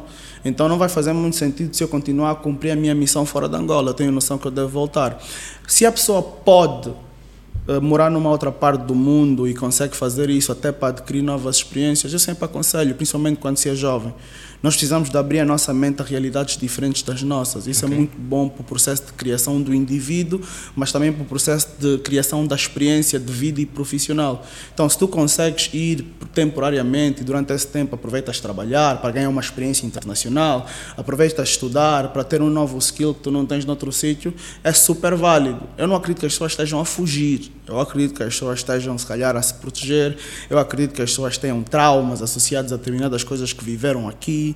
Então 0.48 0.68
não 0.68 0.78
vai 0.78 0.90
fazer 0.90 1.14
muito 1.14 1.36
sentido 1.36 1.76
se 1.76 1.84
eu 1.84 1.88
continuar 1.88 2.32
a 2.32 2.36
cumprir 2.36 2.72
a 2.72 2.76
minha 2.76 2.96
missão 2.96 3.26
fora 3.26 3.48
da 3.48 3.58
Angola. 3.58 3.92
Eu 3.92 3.94
tenho 3.94 4.12
noção 4.12 4.38
que 4.38 4.48
eu 4.48 4.52
devo 4.52 4.70
voltar. 4.70 5.22
Se 5.68 5.86
a 5.86 5.92
pessoa 5.92 6.22
pode 6.22 6.90
uh, 6.90 7.82
morar 7.82 8.10
numa 8.10 8.30
outra 8.30 8.52
parte 8.52 8.82
do 8.82 8.96
mundo 8.96 9.48
e 9.48 9.54
consegue 9.54 9.96
fazer 9.96 10.30
isso 10.30 10.52
até 10.52 10.72
para 10.72 10.90
adquirir 10.90 11.22
novas 11.22 11.58
experiências, 11.58 12.14
eu 12.14 12.20
sempre 12.20 12.46
aconselho, 12.46 12.96
principalmente 12.96 13.38
quando 13.38 13.58
se 13.58 13.70
é 13.70 13.76
jovem. 13.76 14.14
Nós 14.62 14.74
precisamos 14.74 15.10
de 15.10 15.18
abrir 15.18 15.40
a 15.40 15.46
nossa 15.46 15.72
mente 15.72 16.02
a 16.02 16.06
realidades 16.06 16.58
diferentes 16.58 17.04
das 17.04 17.22
nossas. 17.22 17.68
Isso 17.68 17.86
é 17.86 17.88
okay. 17.88 17.96
é 17.96 18.00
muito 18.00 18.18
bom 18.18 18.50
para 18.50 18.62
o 18.62 18.64
processo 18.64 19.06
de 19.06 19.14
criação 19.14 19.62
do 19.62 19.74
indivíduo, 19.74 20.42
mas 20.76 20.92
também 20.92 21.14
para 21.14 21.22
o 21.22 21.26
processo 21.26 21.68
de 21.80 22.00
criação 22.00 22.46
da 22.46 22.56
experiência 22.56 23.20
de 23.20 23.32
vida 23.32 23.62
e 23.62 23.66
profissional. 23.66 24.46
Então, 24.74 24.90
se 24.90 24.98
tu 24.98 25.08
consegues 25.08 25.70
ir 25.74 26.06
temporariamente 26.34 27.22
e 27.22 27.24
durante 27.24 27.54
esse 27.54 27.68
tempo 27.68 27.96
aproveitas 27.96 28.40
trabalhar 28.40 29.00
para 29.00 29.12
ganhar 29.12 29.30
uma 29.30 29.42
experiência 29.42 29.86
internacional, 29.86 30.66
aproveitas 30.96 31.50
estudar 31.50 32.10
para 32.10 32.24
ter 32.24 32.42
um 32.42 32.50
novo 32.50 32.78
skill 32.80 33.14
que 33.14 33.22
tu 33.22 33.32
não 33.32 33.46
tens 33.46 33.64
noutro 33.64 33.92
sítio, 33.92 34.34
é 34.64 34.74
super 34.74 35.16
válido. 35.16 35.62
Eu 35.78 35.88
não 35.88 35.96
acredito 35.96 36.22
que 36.22 36.26
as 36.26 36.34
pessoas 36.34 36.54
estejam 36.54 36.80
a 36.80 36.86
fugir. 36.86 37.52
Eu 37.68 37.80
acredito 37.80 38.16
que 38.16 38.24
as 38.24 38.34
pessoas 38.34 38.60
estejam, 38.60 38.98
se 38.98 39.06
calhar, 39.06 39.36
a 39.36 39.42
se 39.42 39.54
proteger. 39.56 40.18
Eu 40.50 40.58
acredito 40.58 40.94
que 40.94 41.02
as 41.02 41.10
pessoas 41.10 41.38
tenham 41.38 41.62
traumas 41.62 42.22
associados 42.22 42.72
a 42.72 42.78
determinadas 42.78 43.24
coisas 43.24 43.54
que 43.54 43.64
viveram 43.64 44.08
aqui 44.08 44.47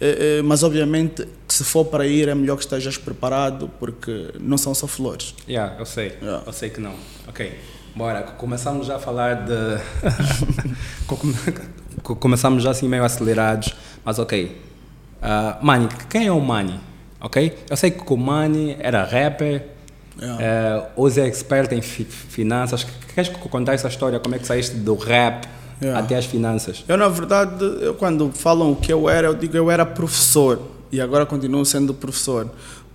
eh, 0.00 0.38
eh, 0.38 0.42
mas 0.42 0.62
obviamente 0.62 1.26
que 1.46 1.54
se 1.54 1.64
for 1.64 1.84
para 1.84 2.06
ir 2.06 2.28
é 2.28 2.34
melhor 2.34 2.56
que 2.56 2.62
estejas 2.62 2.96
preparado 2.96 3.70
porque 3.78 4.32
não 4.40 4.58
são 4.58 4.74
só 4.74 4.86
flores. 4.86 5.34
Yeah, 5.48 5.76
eu 5.78 5.86
sei, 5.86 6.12
yeah. 6.20 6.42
eu 6.46 6.52
sei 6.52 6.70
que 6.70 6.80
não. 6.80 6.94
Ok, 7.26 7.52
bora, 7.94 8.22
começamos 8.22 8.86
já 8.86 8.96
a 8.96 8.98
falar 8.98 9.44
de... 9.44 9.80
começamos 12.20 12.62
já 12.62 12.70
assim 12.70 12.88
meio 12.88 13.04
acelerados, 13.04 13.74
mas 14.04 14.18
ok. 14.18 14.56
Uh, 15.18 15.64
Mani, 15.64 15.88
quem 16.08 16.26
é 16.26 16.32
o 16.32 16.40
Mani? 16.40 16.80
Ok? 17.20 17.58
Eu 17.68 17.76
sei 17.76 17.90
que 17.90 18.12
o 18.12 18.16
Mani 18.16 18.76
era 18.78 19.04
rapper, 19.04 19.66
yeah. 20.20 20.88
uh, 20.96 21.02
hoje 21.02 21.20
é 21.20 21.26
expert 21.26 21.72
em 21.72 21.82
fi 21.82 22.04
finanças. 22.04 22.86
Queres 23.14 23.30
contar 23.30 23.74
essa 23.74 23.88
história? 23.88 24.20
Como 24.20 24.34
é 24.34 24.38
que 24.38 24.46
saíste 24.46 24.76
do 24.76 24.94
rap 24.94 25.57
yeah. 25.80 26.00
até 26.00 26.16
as 26.16 26.24
finanças. 26.24 26.84
Eu, 26.88 26.96
na 26.96 27.08
verdade, 27.08 27.64
eu, 27.80 27.94
quando 27.94 28.30
falam 28.32 28.72
o 28.72 28.76
que 28.76 28.92
eu 28.92 29.08
era, 29.08 29.28
eu 29.28 29.34
digo 29.34 29.56
eu 29.56 29.70
era 29.70 29.84
professor 29.84 30.60
e 30.90 31.00
agora 31.00 31.26
continuo 31.26 31.64
sendo 31.64 31.92
professor. 31.92 32.48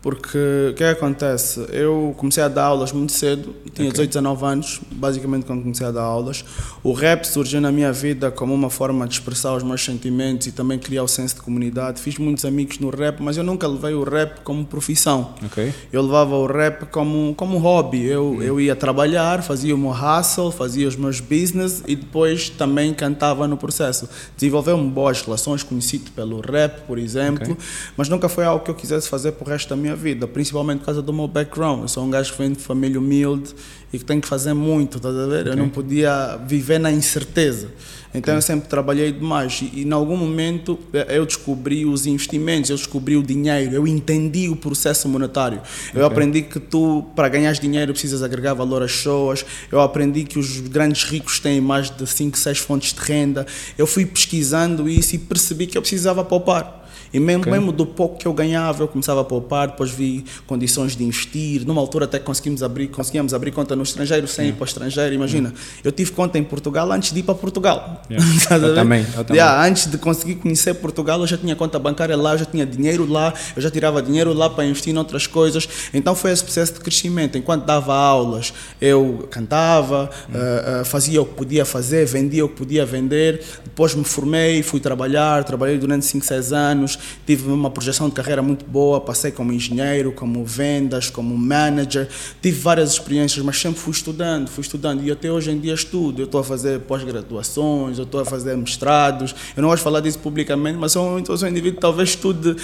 Porque 0.03 0.37
o 0.69 0.73
que, 0.73 0.83
é 0.83 0.93
que 0.93 0.99
acontece? 0.99 1.65
Eu 1.69 2.13
comecei 2.17 2.43
a 2.43 2.49
dar 2.49 2.65
aulas 2.65 2.91
muito 2.91 3.13
cedo, 3.13 3.55
tinha 3.73 3.87
okay. 3.87 4.05
18, 4.05 4.09
19 4.09 4.45
anos, 4.45 4.81
basicamente 4.91 5.45
quando 5.45 5.61
comecei 5.61 5.87
a 5.87 5.91
dar 5.91 6.01
aulas. 6.01 6.43
O 6.83 6.91
rap 6.91 7.23
surgiu 7.23 7.61
na 7.61 7.71
minha 7.71 7.93
vida 7.93 8.29
como 8.29 8.53
uma 8.53 8.69
forma 8.69 9.07
de 9.07 9.13
expressar 9.13 9.55
os 9.55 9.63
meus 9.63 9.81
sentimentos 9.81 10.47
e 10.47 10.51
também 10.51 10.77
criar 10.77 11.03
o 11.03 11.07
senso 11.07 11.35
de 11.35 11.41
comunidade. 11.41 12.01
Fiz 12.01 12.17
muitos 12.17 12.43
amigos 12.43 12.79
no 12.79 12.89
rap, 12.89 13.23
mas 13.23 13.37
eu 13.37 13.45
nunca 13.45 13.65
levei 13.65 13.93
o 13.93 14.03
rap 14.03 14.41
como 14.43 14.65
profissão. 14.65 15.35
Okay. 15.45 15.73
Eu 15.93 16.01
levava 16.01 16.35
o 16.35 16.45
rap 16.47 16.85
como, 16.87 17.33
como 17.35 17.57
hobby. 17.57 18.05
Eu, 18.05 18.25
uhum. 18.25 18.41
eu 18.41 18.59
ia 18.59 18.75
trabalhar, 18.75 19.41
fazia 19.41 19.73
o 19.73 19.77
meu 19.77 19.91
hustle, 19.91 20.51
fazia 20.51 20.85
os 20.85 20.97
meus 20.97 21.21
business 21.21 21.81
e 21.87 21.95
depois 21.95 22.49
também 22.49 22.93
cantava 22.93 23.47
no 23.47 23.55
processo. 23.55 24.09
Desenvolveu-me 24.35 24.89
boas 24.89 25.21
relações, 25.21 25.63
conhecido 25.63 26.11
pelo 26.11 26.41
rap, 26.41 26.81
por 26.85 26.99
exemplo, 26.99 27.53
okay. 27.53 27.65
mas 27.95 28.09
nunca 28.09 28.27
foi 28.27 28.43
algo 28.43 28.65
que 28.65 28.69
eu 28.69 28.75
quisesse 28.75 29.07
fazer 29.07 29.31
para 29.31 29.47
o 29.47 29.49
resto 29.49 29.69
da 29.69 29.77
minha 29.77 29.92
minha 29.93 29.95
vida, 29.95 30.27
principalmente 30.27 30.79
por 30.79 30.85
causa 30.85 31.01
do 31.01 31.13
meu 31.13 31.27
background. 31.27 31.83
Eu 31.83 31.87
sou 31.87 32.03
um 32.03 32.09
gajo 32.09 32.31
que 32.31 32.37
vem 32.39 32.51
de 32.51 32.59
família 32.59 32.99
humilde 32.99 33.53
e 33.91 33.99
que 33.99 34.05
tem 34.05 34.19
que 34.19 34.27
fazer 34.27 34.53
muito, 34.53 34.97
estás 34.97 35.15
a 35.15 35.27
ver? 35.27 35.41
Okay. 35.41 35.53
Eu 35.53 35.57
não 35.57 35.69
podia 35.69 36.37
viver 36.47 36.79
na 36.79 36.91
incerteza. 36.91 37.67
Então 38.09 38.33
okay. 38.33 38.37
eu 38.37 38.41
sempre 38.41 38.69
trabalhei 38.69 39.11
demais 39.11 39.61
e, 39.61 39.79
e 39.79 39.83
em 39.83 39.91
algum 39.91 40.15
momento 40.15 40.79
eh, 40.93 41.17
eu 41.17 41.25
descobri 41.25 41.83
os 41.83 42.05
investimentos, 42.05 42.69
eu 42.69 42.75
descobri 42.75 43.17
o 43.17 43.23
dinheiro, 43.23 43.73
eu 43.73 43.87
entendi 43.87 44.49
o 44.49 44.55
processo 44.55 45.07
monetário. 45.07 45.61
Okay. 45.89 46.01
Eu 46.01 46.05
aprendi 46.05 46.43
que 46.43 46.59
tu, 46.59 47.05
para 47.15 47.27
ganhar 47.27 47.51
dinheiro, 47.53 47.91
precisas 47.91 48.21
agregar 48.21 48.53
valor 48.53 48.83
às 48.83 48.91
pessoas. 48.91 49.45
Eu 49.71 49.81
aprendi 49.81 50.23
que 50.23 50.37
os 50.37 50.59
grandes 50.59 51.03
ricos 51.03 51.39
têm 51.39 51.59
mais 51.59 51.89
de 51.89 52.05
5, 52.05 52.37
6 52.37 52.57
fontes 52.59 52.93
de 52.93 52.99
renda. 52.99 53.45
Eu 53.77 53.87
fui 53.87 54.05
pesquisando 54.05 54.87
isso 54.87 55.15
e 55.15 55.17
percebi 55.17 55.65
que 55.65 55.77
eu 55.77 55.81
precisava 55.81 56.23
poupar. 56.23 56.82
E 57.13 57.19
mesmo, 57.19 57.41
okay. 57.41 57.51
mesmo 57.51 57.71
do 57.71 57.85
pouco 57.85 58.17
que 58.17 58.27
eu 58.27 58.33
ganhava, 58.33 58.83
eu 58.83 58.87
começava 58.87 59.21
a 59.21 59.23
poupar, 59.23 59.67
depois 59.67 59.91
vi 59.91 60.25
condições 60.47 60.95
de 60.95 61.03
investir. 61.03 61.65
Numa 61.65 61.79
altura 61.79 62.05
até 62.05 62.17
conseguimos 62.17 62.63
abrir, 62.63 62.87
conseguíamos 62.87 63.33
abir 63.33 63.51
conta 63.51 63.75
no 63.75 63.83
estrangeiro 63.83 64.27
sem 64.27 64.45
yeah. 64.45 64.55
ir 64.55 64.57
para 64.57 64.63
o 64.63 64.67
estrangeiro. 64.67 65.13
Imagina, 65.13 65.49
yeah. 65.49 65.81
eu 65.83 65.91
tive 65.91 66.11
conta 66.11 66.39
em 66.39 66.43
Portugal 66.43 66.91
antes 66.91 67.11
de 67.11 67.19
ir 67.19 67.23
para 67.23 67.35
Portugal. 67.35 68.01
Yeah. 68.09 68.25
eu, 68.67 68.75
também, 68.75 69.05
eu 69.15 69.23
também. 69.23 69.41
Antes 69.41 69.85
de 69.85 69.97
conseguir 69.97 70.35
conhecer 70.35 70.73
Portugal, 70.75 71.19
eu 71.19 71.27
já 71.27 71.37
tinha 71.37 71.55
conta 71.55 71.77
bancária 71.77 72.17
lá, 72.17 72.33
eu 72.33 72.39
já 72.39 72.45
tinha 72.45 72.65
dinheiro 72.65 73.09
lá, 73.09 73.31
eu 73.55 73.61
já 73.61 73.69
tirava 73.69 74.01
dinheiro 74.01 74.33
lá 74.33 74.49
para 74.49 74.65
investir 74.65 74.93
em 74.93 74.97
outras 74.97 75.27
coisas. 75.27 75.67
Então 75.93 76.15
foi 76.15 76.31
esse 76.31 76.43
processo 76.43 76.73
de 76.73 76.79
crescimento. 76.79 77.37
Enquanto 77.37 77.65
dava 77.65 77.93
aulas, 77.93 78.53
eu 78.81 79.27
cantava, 79.29 80.09
uh, 80.29 80.81
uh, 80.81 80.85
fazia 80.85 81.21
o 81.21 81.25
que 81.25 81.35
podia 81.35 81.65
fazer, 81.65 82.05
vendia 82.05 82.43
o 82.43 82.49
que 82.49 82.55
podia 82.55 82.85
vender. 82.85 83.43
Depois 83.63 83.93
me 83.93 84.03
formei, 84.03 84.63
fui 84.63 84.79
trabalhar, 84.79 85.43
trabalhei 85.43 85.77
durante 85.77 86.05
5, 86.05 86.25
6 86.25 86.53
anos, 86.53 86.97
tive 87.25 87.49
uma 87.49 87.69
projeção 87.69 88.09
de 88.09 88.15
carreira 88.15 88.41
muito 88.41 88.65
boa, 88.65 88.99
passei 88.99 89.31
como 89.31 89.51
engenheiro, 89.51 90.11
como 90.11 90.43
vendas, 90.45 91.09
como 91.09 91.37
manager, 91.37 92.07
tive 92.41 92.59
várias 92.59 92.91
experiências, 92.91 93.43
mas 93.43 93.59
sempre 93.59 93.79
fui 93.79 93.91
estudando, 93.91 94.49
fui 94.49 94.61
estudando 94.61 95.03
e 95.03 95.11
até 95.11 95.31
hoje 95.31 95.51
em 95.51 95.59
dia 95.59 95.73
estudo. 95.73 96.21
Eu 96.21 96.25
estou 96.25 96.41
a 96.41 96.43
fazer 96.43 96.79
pós-graduações, 96.81 97.97
eu 97.97 98.03
estou 98.03 98.21
a 98.21 98.25
fazer 98.25 98.55
mestrados. 98.57 99.35
Eu 99.55 99.61
não 99.61 99.69
gosto 99.69 99.79
de 99.79 99.83
falar 99.83 99.99
disso 99.99 100.19
publicamente, 100.19 100.77
mas 100.77 100.91
sou, 100.91 101.23
sou 101.25 101.47
um 101.47 101.51
indivíduo 101.51 101.79
talvez 101.79 102.09
estude, 102.09 102.55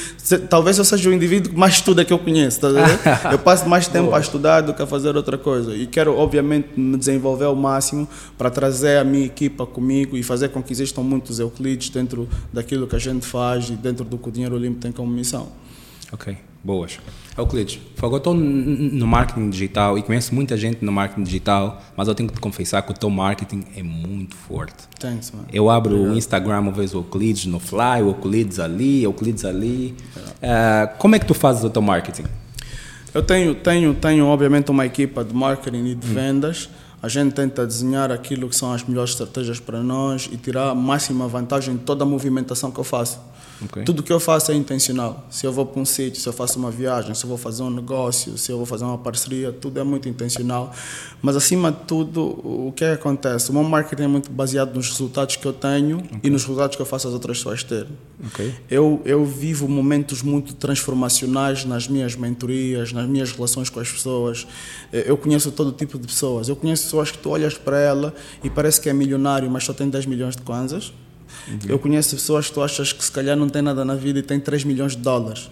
talvez 0.50 0.78
eu 0.78 0.86
seja 0.86 1.10
o 1.10 1.14
indivíduo 1.14 1.52
que 1.52 1.58
mais 1.58 1.76
estuda 1.76 2.06
que 2.06 2.14
eu 2.14 2.20
conheço, 2.20 2.60
tá 2.62 2.70
Eu 3.32 3.40
passo 3.40 3.68
mais 3.68 3.88
tempo 3.88 4.06
Boa. 4.06 4.18
a 4.18 4.22
estudar 4.22 4.62
do 4.62 4.74
que 4.74 4.82
a 4.82 4.88
fazer 4.88 5.16
outra 5.16 5.38
coisa 5.38 5.76
e 5.76 5.86
quero 5.86 6.16
obviamente 6.16 6.70
me 6.80 6.98
desenvolver 6.98 7.46
ao 7.46 7.56
máximo 7.56 8.08
para 8.38 8.50
trazer 8.50 8.98
a 8.98 9.04
minha 9.04 9.26
equipa 9.26 9.66
comigo 9.66 10.16
e 10.18 10.24
fazer 10.24 10.50
com 10.50 10.62
que 10.62 10.72
existam 10.72 11.02
muitos 11.02 11.40
Euclides 11.40 11.90
dentro 11.90 12.28
daquilo 12.52 12.88
que 12.88 12.96
a 12.96 13.00
gente 13.00 13.26
faz 13.26 13.70
e 13.70 13.74
dentro 13.74 14.06
do 14.06 14.18
que 14.30 14.32
o 14.32 14.32
Dinheiro 14.32 14.58
Limpo 14.58 14.80
tem 14.80 14.92
como 14.92 15.12
missão. 15.12 15.48
Ok, 16.12 16.38
boas. 16.64 17.00
Euclides, 17.38 17.80
eu 18.02 18.18
estou 18.18 18.34
no 18.34 19.08
marketing 19.08 19.50
digital 19.50 19.98
e 19.98 20.04
conheço 20.04 20.36
muita 20.36 20.58
gente 20.58 20.84
no 20.84 20.92
marketing 20.92 21.24
digital, 21.24 21.82
mas 21.96 22.08
eu 22.08 22.16
tenho 22.16 22.28
que 22.28 22.36
te 22.36 22.42
confessar 22.42 22.82
que 22.82 22.92
o 22.92 22.94
teu 22.94 23.10
marketing 23.10 23.64
é 23.76 23.84
muito 23.84 24.36
forte. 24.36 24.88
Thanks, 25.00 25.32
man. 25.32 25.46
Eu 25.54 25.70
abro 25.70 25.94
Obrigado. 25.94 26.14
o 26.14 26.18
Instagram, 26.18 26.66
eu 26.66 26.72
vejo 26.74 26.98
o 26.98 27.02
Euclides 27.02 27.46
no 27.46 27.60
Fly, 27.60 28.02
o 28.04 28.10
Euclides 28.10 28.60
ali, 28.60 29.06
o 29.06 29.10
Euclides 29.10 29.46
ali. 29.46 29.96
Uh, 30.18 30.98
como 30.98 31.16
é 31.16 31.20
que 31.20 31.26
tu 31.26 31.34
fazes 31.34 31.64
o 31.64 31.70
teu 31.70 31.82
marketing? 31.82 32.26
Eu 33.14 33.24
tenho, 33.24 33.56
tenho, 33.56 33.94
tenho 33.96 34.26
obviamente 34.26 34.70
uma 34.70 34.86
equipa 34.86 35.24
de 35.24 35.34
marketing 35.34 35.86
e 35.86 35.96
de 35.96 36.08
hum. 36.08 36.14
vendas. 36.14 36.70
A 37.02 37.08
gente 37.08 37.34
tenta 37.34 37.66
desenhar 37.66 38.12
aquilo 38.12 38.50
que 38.50 38.56
são 38.56 38.74
as 38.74 38.84
melhores 38.84 39.12
estratégias 39.12 39.60
para 39.60 39.82
nós 39.82 40.30
e 40.30 40.36
tirar 40.36 40.70
a 40.70 40.76
máxima 40.76 41.28
vantagem 41.28 41.78
de 41.78 41.84
toda 41.84 42.04
a 42.04 42.08
movimentação 42.08 42.70
que 42.70 42.80
eu 42.80 42.84
faço. 42.84 43.20
Okay. 43.66 43.84
Tudo 43.84 44.02
que 44.02 44.12
eu 44.12 44.20
faço 44.20 44.52
é 44.52 44.56
intencional. 44.56 45.28
Se 45.30 45.46
eu 45.46 45.52
vou 45.52 45.66
para 45.66 45.82
um 45.82 45.86
sítio, 45.86 46.22
se 46.22 46.28
eu 46.28 46.34
faço 46.34 46.58
uma 46.58 46.72
viagem, 46.72 47.14
se 47.14 47.26
eu 47.26 47.28
vou 47.28 47.38
fazer 47.38 47.64
um 47.64 47.70
negócio, 47.70 48.38
se 48.38 48.52
eu 48.52 48.58
vou 48.58 48.66
fazer 48.66 48.86
uma 48.86 48.98
parceria, 48.98 49.52
tudo 49.52 49.80
é 49.80 49.84
muito 49.84 50.08
intencional. 50.08 50.74
Mas 51.22 51.36
acima 51.36 51.72
de 51.72 51.80
tudo, 51.80 52.22
o 52.22 52.72
que, 52.74 52.86
é 52.86 52.96
que 52.96 53.02
acontece? 53.02 53.50
O 53.50 53.54
meu 53.54 53.64
marketing 53.64 54.04
é 54.04 54.08
muito 54.08 54.32
baseado 54.32 54.74
nos 54.76 54.90
resultados 54.90 55.36
que 55.36 55.46
eu 55.46 55.52
tenho 55.52 55.98
okay. 55.98 56.20
e 56.24 56.30
nos 56.30 56.44
resultados 56.44 56.76
que 56.76 56.82
eu 56.82 56.86
faço 56.86 57.08
as 57.08 57.14
outras 57.14 57.38
pessoas 57.38 57.64
terem. 57.64 57.90
Okay. 58.28 58.54
Eu, 58.70 59.02
eu 59.04 59.26
vivo 59.26 59.68
momentos 59.68 60.22
muito 60.22 60.54
transformacionais 60.54 61.66
nas 61.66 61.88
minhas 61.88 62.16
mentorias, 62.16 62.94
nas 62.94 63.08
minhas 63.08 63.32
relações 63.32 63.70
com 63.70 63.80
as 63.80 63.92
pessoas. 63.92 64.48
Eu 64.92 65.18
conheço 65.18 65.52
todo 65.52 65.72
tipo 65.74 66.00
de 66.00 66.08
pessoas. 66.08 66.48
Eu 66.48 66.56
conheço 66.56 66.84
pessoas 66.84 67.12
que 67.12 67.18
tu 67.18 67.30
olhas 67.30 67.58
para 67.58 67.78
ela 67.78 68.14
e 68.44 68.50
parece 68.50 68.80
que 68.80 68.90
é 68.90 68.94
milionário, 68.94 69.50
mas 69.52 69.66
só 69.66 69.74
tem 69.74 69.90
10 69.90 70.06
milhões 70.06 70.36
de 70.36 70.42
kwanzas 70.44 70.94
Uhum. 71.48 71.60
Eu 71.68 71.80
conheço 71.80 72.16
pessoas 72.16 72.48
que 72.48 72.54
tu 72.54 72.62
achas 72.62 72.94
que 72.94 73.04
se 73.04 73.12
calhar 73.12 73.36
não 73.36 73.50
tem 73.50 73.62
nada 73.62 73.84
na 73.84 73.96
vida 73.96 74.20
e 74.20 74.24
tem 74.24 74.40
3 74.40 74.64
milhões 74.64 74.96
de 74.96 75.02
dólares. 75.02 75.50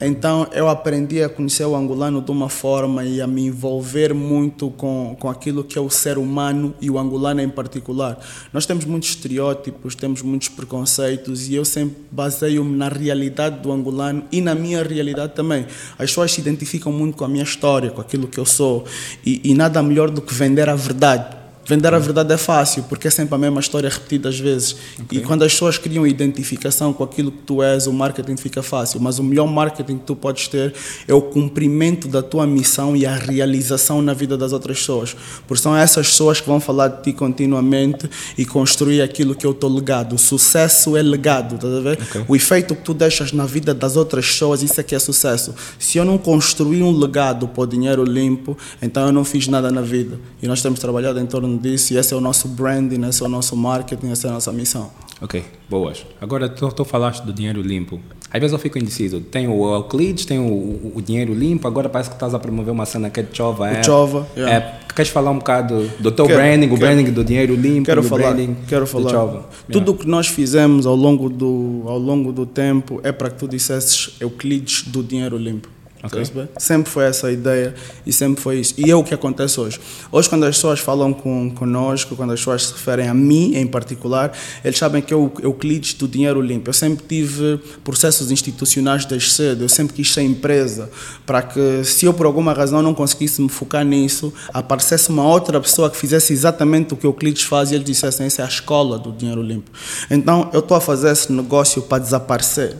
Então 0.00 0.48
eu 0.52 0.68
aprendi 0.68 1.22
a 1.22 1.28
conhecer 1.28 1.64
o 1.64 1.76
angolano 1.76 2.20
de 2.20 2.30
uma 2.30 2.48
forma 2.48 3.04
e 3.04 3.22
a 3.22 3.26
me 3.26 3.46
envolver 3.46 4.12
muito 4.12 4.70
com, 4.70 5.16
com 5.18 5.30
aquilo 5.30 5.62
que 5.62 5.78
é 5.78 5.80
o 5.80 5.88
ser 5.88 6.18
humano 6.18 6.74
e 6.80 6.90
o 6.90 6.98
angolano 6.98 7.40
em 7.40 7.48
particular. 7.48 8.18
Nós 8.52 8.66
temos 8.66 8.84
muitos 8.84 9.10
estereótipos, 9.10 9.94
temos 9.94 10.20
muitos 10.20 10.48
preconceitos 10.48 11.48
e 11.48 11.54
eu 11.54 11.64
sempre 11.64 11.96
baseio-me 12.10 12.76
na 12.76 12.88
realidade 12.88 13.60
do 13.60 13.70
angolano 13.70 14.24
e 14.32 14.40
na 14.40 14.54
minha 14.54 14.82
realidade 14.82 15.32
também. 15.32 15.64
As 15.92 16.10
pessoas 16.10 16.32
se 16.32 16.40
identificam 16.40 16.92
muito 16.92 17.16
com 17.16 17.24
a 17.24 17.28
minha 17.28 17.44
história, 17.44 17.90
com 17.90 18.00
aquilo 18.00 18.26
que 18.26 18.38
eu 18.38 18.46
sou 18.46 18.84
e, 19.24 19.40
e 19.44 19.54
nada 19.54 19.80
melhor 19.80 20.10
do 20.10 20.20
que 20.20 20.34
vender 20.34 20.68
a 20.68 20.74
verdade 20.74 21.43
Vender 21.66 21.94
a 21.94 21.98
verdade 21.98 22.32
é 22.32 22.36
fácil, 22.36 22.82
porque 22.84 23.08
é 23.08 23.10
sempre 23.10 23.34
a 23.34 23.38
mesma 23.38 23.60
história 23.60 23.88
repetida 23.88 24.28
às 24.28 24.38
vezes. 24.38 24.76
Okay. 25.02 25.18
E 25.18 25.22
quando 25.22 25.42
as 25.44 25.52
pessoas 25.52 25.78
criam 25.78 26.06
identificação 26.06 26.92
com 26.92 27.02
aquilo 27.02 27.32
que 27.32 27.38
tu 27.38 27.62
és, 27.62 27.86
o 27.86 27.92
marketing 27.92 28.36
fica 28.36 28.62
fácil. 28.62 29.00
Mas 29.00 29.18
o 29.18 29.24
melhor 29.24 29.46
marketing 29.46 29.98
que 29.98 30.04
tu 30.04 30.14
podes 30.14 30.48
ter 30.48 30.74
é 31.08 31.14
o 31.14 31.22
cumprimento 31.22 32.06
da 32.06 32.22
tua 32.22 32.46
missão 32.46 32.94
e 32.94 33.06
a 33.06 33.14
realização 33.14 34.02
na 34.02 34.12
vida 34.12 34.36
das 34.36 34.52
outras 34.52 34.78
pessoas. 34.78 35.16
Porque 35.46 35.62
são 35.62 35.76
essas 35.76 36.08
pessoas 36.08 36.40
que 36.40 36.46
vão 36.46 36.60
falar 36.60 36.88
de 36.88 37.02
ti 37.02 37.12
continuamente 37.12 38.08
e 38.36 38.44
construir 38.44 39.00
aquilo 39.00 39.34
que 39.34 39.46
é 39.46 39.48
o 39.48 39.54
teu 39.54 39.68
legado. 39.68 40.14
O 40.14 40.18
sucesso 40.18 40.96
é 40.96 41.02
legado, 41.02 41.58
tá 41.58 41.66
a 41.66 41.80
ver? 41.80 41.98
Okay. 42.02 42.24
O 42.28 42.36
efeito 42.36 42.74
que 42.74 42.82
tu 42.82 42.92
deixas 42.92 43.32
na 43.32 43.46
vida 43.46 43.72
das 43.72 43.96
outras 43.96 44.26
pessoas, 44.26 44.62
isso 44.62 44.78
é 44.78 44.82
que 44.82 44.94
é 44.94 44.98
sucesso. 44.98 45.54
Se 45.78 45.96
eu 45.96 46.04
não 46.04 46.18
construir 46.18 46.82
um 46.82 46.92
legado 46.92 47.48
para 47.48 47.62
o 47.62 47.66
dinheiro 47.66 48.04
limpo, 48.04 48.56
então 48.82 49.06
eu 49.06 49.12
não 49.12 49.24
fiz 49.24 49.48
nada 49.48 49.70
na 49.70 49.80
vida. 49.80 50.18
E 50.42 50.46
nós 50.46 50.60
temos 50.60 50.78
trabalhado 50.78 51.18
em 51.18 51.26
torno 51.26 51.53
disso 51.56 51.94
e 51.94 51.96
esse 51.96 52.12
é 52.12 52.16
o 52.16 52.20
nosso 52.20 52.48
branding, 52.48 53.06
esse 53.06 53.22
é 53.22 53.26
o 53.26 53.28
nosso 53.28 53.56
marketing, 53.56 54.10
essa 54.10 54.26
é 54.26 54.30
a 54.30 54.34
nossa 54.34 54.52
missão. 54.52 54.90
Ok, 55.20 55.42
boas. 55.70 56.04
Agora 56.20 56.48
tu, 56.48 56.84
falaste 56.84 57.22
do 57.24 57.32
dinheiro 57.32 57.62
limpo. 57.62 58.00
Às 58.30 58.40
vezes 58.40 58.52
eu 58.52 58.58
fico 58.58 58.78
indeciso. 58.78 59.20
Tem 59.20 59.46
o 59.46 59.74
Euclides, 59.74 60.24
tem 60.24 60.38
o, 60.38 60.92
o, 60.94 61.00
dinheiro 61.00 61.32
limpo, 61.32 61.68
agora 61.68 61.88
parece 61.88 62.10
que 62.10 62.16
estás 62.16 62.34
a 62.34 62.38
promover 62.38 62.72
uma 62.72 62.84
cena 62.84 63.08
que 63.08 63.20
é 63.20 63.22
de 63.22 63.34
Chova. 63.34 63.70
É, 63.70 63.82
Chova, 63.82 64.26
yeah. 64.36 64.56
é, 64.56 64.84
Queres 64.94 65.10
falar 65.10 65.30
um 65.30 65.38
bocado 65.38 65.90
do 65.98 66.12
teu 66.12 66.24
quero, 66.24 66.38
branding, 66.38 66.68
quero, 66.68 66.74
o 66.74 66.78
branding 66.78 67.10
do 67.10 67.24
dinheiro 67.24 67.54
limpo, 67.54 67.86
quero 67.86 68.02
falar, 68.02 68.32
branding 68.32 68.56
quero 68.68 68.86
falar. 68.86 69.10
Chova? 69.10 69.46
Tudo 69.66 69.88
o 69.88 69.90
yeah. 69.90 70.04
que 70.04 70.08
nós 70.08 70.26
fizemos 70.28 70.86
ao 70.86 70.94
longo, 70.94 71.28
do, 71.28 71.82
ao 71.86 71.98
longo 71.98 72.32
do 72.32 72.44
tempo 72.44 73.00
é 73.02 73.10
para 73.10 73.30
que 73.30 73.36
tu 73.36 73.48
dissesses 73.48 74.14
Euclides 74.20 74.84
do 74.86 75.02
dinheiro 75.02 75.36
limpo. 75.36 75.68
Okay. 76.04 76.22
Sempre 76.58 76.90
foi 76.90 77.04
essa 77.04 77.28
a 77.28 77.32
ideia 77.32 77.74
e 78.06 78.12
sempre 78.12 78.42
foi 78.42 78.60
isso. 78.60 78.74
E 78.76 78.90
é 78.90 78.94
o 78.94 79.02
que 79.02 79.14
acontece 79.14 79.58
hoje. 79.58 79.80
Hoje, 80.12 80.28
quando 80.28 80.44
as 80.44 80.56
pessoas 80.56 80.78
falam 80.78 81.14
com, 81.14 81.50
conosco, 81.50 82.14
quando 82.14 82.32
as 82.32 82.40
pessoas 82.40 82.66
se 82.66 82.72
referem 82.72 83.08
a 83.08 83.14
mim 83.14 83.54
em 83.54 83.66
particular, 83.66 84.32
eles 84.62 84.78
sabem 84.78 85.00
que 85.00 85.14
eu, 85.14 85.32
eu 85.40 85.54
Euclides 85.54 85.94
do 85.94 86.06
dinheiro 86.06 86.40
limpo. 86.40 86.68
Eu 86.68 86.74
sempre 86.74 87.04
tive 87.06 87.58
processos 87.82 88.30
institucionais 88.30 89.04
desde 89.04 89.30
cedo, 89.30 89.64
eu 89.64 89.68
sempre 89.68 89.94
quis 89.94 90.12
ser 90.12 90.22
empresa, 90.22 90.90
para 91.24 91.42
que 91.42 91.84
se 91.84 92.04
eu 92.04 92.12
por 92.12 92.26
alguma 92.26 92.52
razão 92.52 92.82
não 92.82 92.92
conseguisse 92.92 93.40
me 93.40 93.48
focar 93.48 93.84
nisso, 93.84 94.32
aparecesse 94.52 95.08
uma 95.08 95.26
outra 95.26 95.60
pessoa 95.60 95.88
que 95.88 95.96
fizesse 95.96 96.32
exatamente 96.32 96.92
o 96.92 96.96
que 96.96 97.06
Euclides 97.06 97.44
faz 97.44 97.70
e 97.70 97.76
eles 97.76 97.86
dissessem: 97.86 98.26
essa 98.26 98.42
é 98.42 98.44
a 98.44 98.48
escola 98.48 98.98
do 98.98 99.12
dinheiro 99.12 99.42
limpo. 99.42 99.70
Então, 100.10 100.50
eu 100.52 100.60
estou 100.60 100.76
a 100.76 100.80
fazer 100.80 101.10
esse 101.10 101.32
negócio 101.32 101.82
para 101.82 102.02
desaparecer 102.02 102.76